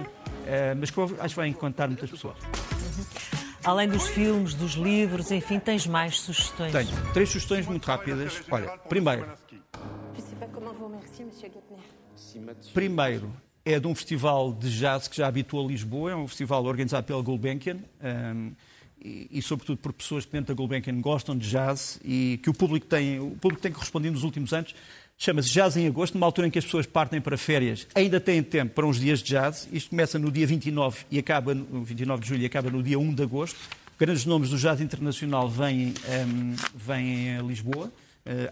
mas 0.77 0.91
que 0.91 1.01
acho 1.01 1.29
que 1.29 1.35
vai 1.35 1.47
encantar 1.47 1.87
muitas 1.87 2.09
pessoas. 2.09 2.37
Além 3.63 3.87
dos 3.87 4.07
filmes, 4.07 4.55
dos 4.55 4.73
livros, 4.73 5.31
enfim, 5.31 5.59
tens 5.59 5.85
mais 5.85 6.19
sugestões? 6.19 6.71
Tenho. 6.71 7.13
Três 7.13 7.29
sugestões 7.29 7.67
muito 7.67 7.85
rápidas. 7.85 8.41
Olha, 8.49 8.77
primeiro. 8.89 9.25
Primeiro, 12.73 13.31
é 13.63 13.79
de 13.79 13.87
um 13.87 13.93
festival 13.93 14.53
de 14.53 14.69
jazz 14.77 15.07
que 15.07 15.15
já 15.15 15.27
habitou 15.27 15.63
a 15.63 15.67
Lisboa, 15.67 16.11
é 16.11 16.15
um 16.15 16.27
festival 16.27 16.65
organizado 16.65 17.05
pela 17.05 17.21
Gulbenkian 17.21 17.75
um, 17.75 17.79
ehm, 18.01 18.51
e, 19.03 19.27
e, 19.31 19.41
sobretudo 19.41 19.77
por 19.77 19.93
pessoas 19.93 20.25
que 20.25 20.31
dentro 20.31 20.53
da 20.53 20.53
Gulbenkian 20.53 20.99
gostam 21.01 21.35
de 21.35 21.49
jazz 21.49 21.99
e 22.03 22.39
que 22.43 22.49
o 22.49 22.53
público 22.53 22.85
tem, 22.85 23.19
o 23.19 23.31
público 23.31 23.61
tem 23.61 23.71
correspondido 23.71 24.13
nos 24.13 24.23
últimos 24.23 24.53
anos. 24.53 24.75
Chama-se 25.23 25.49
Jazz 25.51 25.77
em 25.77 25.85
Agosto, 25.85 26.15
numa 26.15 26.25
altura 26.25 26.47
em 26.47 26.49
que 26.49 26.57
as 26.57 26.65
pessoas 26.65 26.87
partem 26.87 27.21
para 27.21 27.37
férias. 27.37 27.85
Ainda 27.93 28.19
têm 28.19 28.41
tempo 28.41 28.73
para 28.73 28.87
uns 28.87 28.99
dias 28.99 29.19
de 29.19 29.25
jazz. 29.25 29.69
Isto 29.71 29.91
começa 29.91 30.17
no 30.17 30.31
dia 30.31 30.47
29 30.47 31.05
e 31.11 31.19
acaba 31.19 31.53
no 31.53 31.83
29 31.83 32.23
de 32.23 32.27
julho 32.27 32.41
e 32.41 32.45
acaba 32.47 32.71
no 32.71 32.81
dia 32.81 32.97
1 32.97 33.13
de 33.13 33.21
agosto. 33.21 33.55
Grandes 33.99 34.25
nomes 34.25 34.49
do 34.49 34.57
jazz 34.57 34.81
internacional 34.81 35.47
vêm, 35.47 35.89
um, 35.89 36.11
ehm, 36.11 36.55
vêm 36.73 37.37
a 37.37 37.41
Lisboa, 37.43 37.85
uh, 37.85 37.91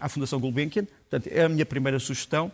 à 0.00 0.08
Fundação 0.08 0.38
Gulbenkian. 0.38 0.84
Portanto, 0.84 1.28
é 1.34 1.42
a 1.42 1.48
minha 1.48 1.66
primeira 1.66 1.98
sugestão. 1.98 2.52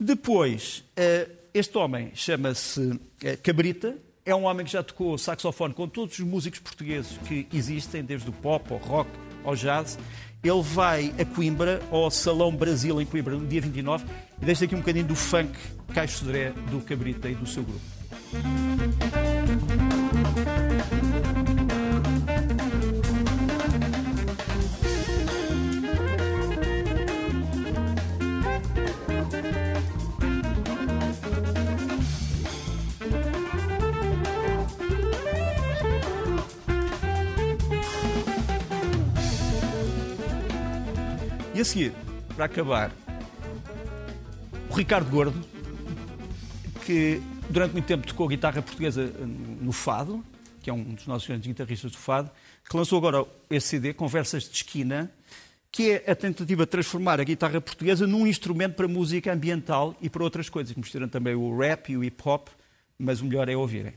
Depois, 0.00 0.82
uh, 0.98 1.30
este 1.52 1.76
homem 1.76 2.10
chama-se 2.14 2.80
uh, 2.80 3.00
Cabrita. 3.42 3.94
É 4.24 4.34
um 4.34 4.44
homem 4.44 4.64
que 4.64 4.72
já 4.72 4.82
tocou 4.82 5.18
saxofone 5.18 5.74
com 5.74 5.86
todos 5.86 6.18
os 6.18 6.24
músicos 6.24 6.60
portugueses 6.60 7.18
que 7.28 7.46
existem, 7.52 8.02
desde 8.02 8.30
o 8.30 8.32
pop 8.32 8.72
ao 8.72 8.78
rock 8.78 9.10
ao 9.44 9.54
jazz 9.54 9.98
ele 10.42 10.62
vai 10.62 11.12
a 11.18 11.24
Coimbra, 11.24 11.80
ao 11.90 12.10
Salão 12.10 12.54
Brasil 12.54 13.00
em 13.00 13.06
Coimbra, 13.06 13.34
no 13.34 13.46
dia 13.46 13.60
29, 13.60 14.04
e 14.40 14.44
deixa 14.44 14.64
aqui 14.64 14.74
um 14.74 14.78
bocadinho 14.78 15.06
do 15.06 15.16
funk 15.16 15.52
Caixo 15.92 16.18
Sodré, 16.18 16.52
do 16.70 16.80
Cabrita 16.80 17.28
e 17.28 17.34
do 17.34 17.46
seu 17.46 17.62
grupo. 17.62 17.80
Seguir, 41.68 41.92
para 42.34 42.46
acabar, 42.46 42.90
o 44.70 44.74
Ricardo 44.74 45.10
Gordo, 45.10 45.38
que 46.86 47.20
durante 47.50 47.72
muito 47.72 47.84
tempo 47.84 48.06
tocou 48.06 48.26
guitarra 48.26 48.62
portuguesa 48.62 49.04
no 49.60 49.70
Fado, 49.70 50.24
que 50.62 50.70
é 50.70 50.72
um 50.72 50.82
dos 50.82 51.06
nossos 51.06 51.28
grandes 51.28 51.46
guitarristas 51.46 51.92
do 51.92 51.98
Fado, 51.98 52.30
que 52.66 52.74
lançou 52.74 52.96
agora 52.96 53.26
esse 53.50 53.68
CD, 53.68 53.92
Conversas 53.92 54.44
de 54.44 54.56
Esquina, 54.56 55.12
que 55.70 55.90
é 55.90 56.10
a 56.10 56.14
tentativa 56.14 56.64
de 56.64 56.70
transformar 56.70 57.20
a 57.20 57.24
guitarra 57.24 57.60
portuguesa 57.60 58.06
num 58.06 58.26
instrumento 58.26 58.74
para 58.74 58.88
música 58.88 59.30
ambiental 59.30 59.94
e 60.00 60.08
para 60.08 60.24
outras 60.24 60.48
coisas, 60.48 60.74
misturando 60.74 61.12
também 61.12 61.34
o 61.34 61.54
rap 61.58 61.92
e 61.92 61.98
o 61.98 62.02
hip 62.02 62.22
hop, 62.24 62.48
mas 62.98 63.20
o 63.20 63.26
melhor 63.26 63.46
é 63.46 63.54
ouvirem. 63.54 63.92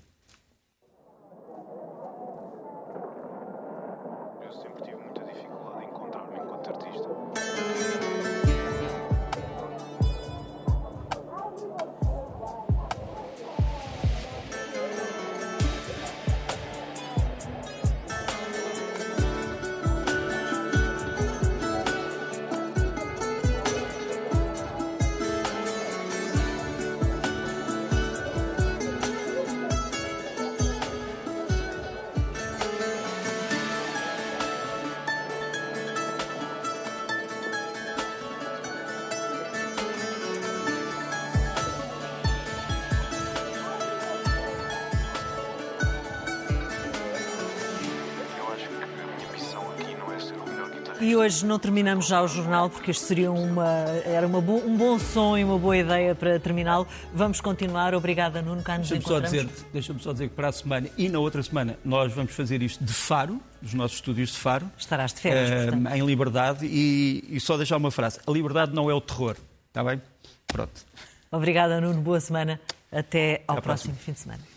E 51.02 51.16
hoje 51.16 51.44
não 51.48 51.58
terminamos 51.58 52.06
já 52.06 52.22
o 52.22 52.28
jornal, 52.28 52.70
porque 52.70 52.92
este 52.92 53.04
seria 53.06 53.32
uma, 53.32 53.68
era 54.06 54.28
uma 54.28 54.40
bo, 54.40 54.58
um 54.58 54.78
bom 54.78 55.00
som 55.00 55.36
e 55.36 55.44
uma 55.44 55.58
boa 55.58 55.76
ideia 55.76 56.14
para 56.14 56.40
terminá-lo. 56.40 56.88
Vamos 57.12 57.42
continuar. 57.42 57.96
Obrigada, 57.96 58.40
Nuno. 58.40 58.62
Cá 58.62 58.78
nos 58.78 58.88
Deixa-me 58.88 59.08
só, 59.08 59.20
dizer, 59.20 59.50
deixa 59.74 59.96
só 59.98 60.12
dizer 60.14 60.30
que 60.30 60.36
para 60.36 60.50
a 60.50 60.52
semana 60.52 60.88
e 60.96 61.10
na 61.10 61.18
outra 61.18 61.42
semana 61.42 61.76
nós 61.84 62.14
vamos 62.14 62.34
fazer 62.34 62.62
isto 62.62 62.84
de 62.84 62.94
Faro, 62.94 63.42
dos 63.60 63.74
nossos 63.74 63.98
estúdios 63.98 64.30
de 64.32 64.38
Faro. 64.38 64.70
Estarás 64.78 65.12
de 65.12 65.22
férias, 65.22 65.50
eh, 65.50 65.72
portanto. 65.72 65.96
em 65.96 66.06
liberdade 66.06 66.66
e, 66.68 67.26
e 67.32 67.40
só 67.40 67.58
deixar 67.58 67.78
uma 67.78 67.90
frase. 67.90 68.20
A 68.28 68.32
liberdade 68.32 68.72
não 68.72 68.88
é 68.88 68.94
o 68.94 69.02
terror. 69.02 69.36
Está 69.70 69.84
bem? 69.84 70.00
Pronto. 70.46 70.86
Obrigada, 71.32 71.82
Nuno. 71.82 72.00
Boa 72.00 72.20
semana. 72.20 72.62
Até 72.92 73.44
ao 73.48 73.58
Até 73.58 73.64
próximo 73.64 73.96
fim 73.96 74.12
de 74.12 74.20
semana. 74.20 74.51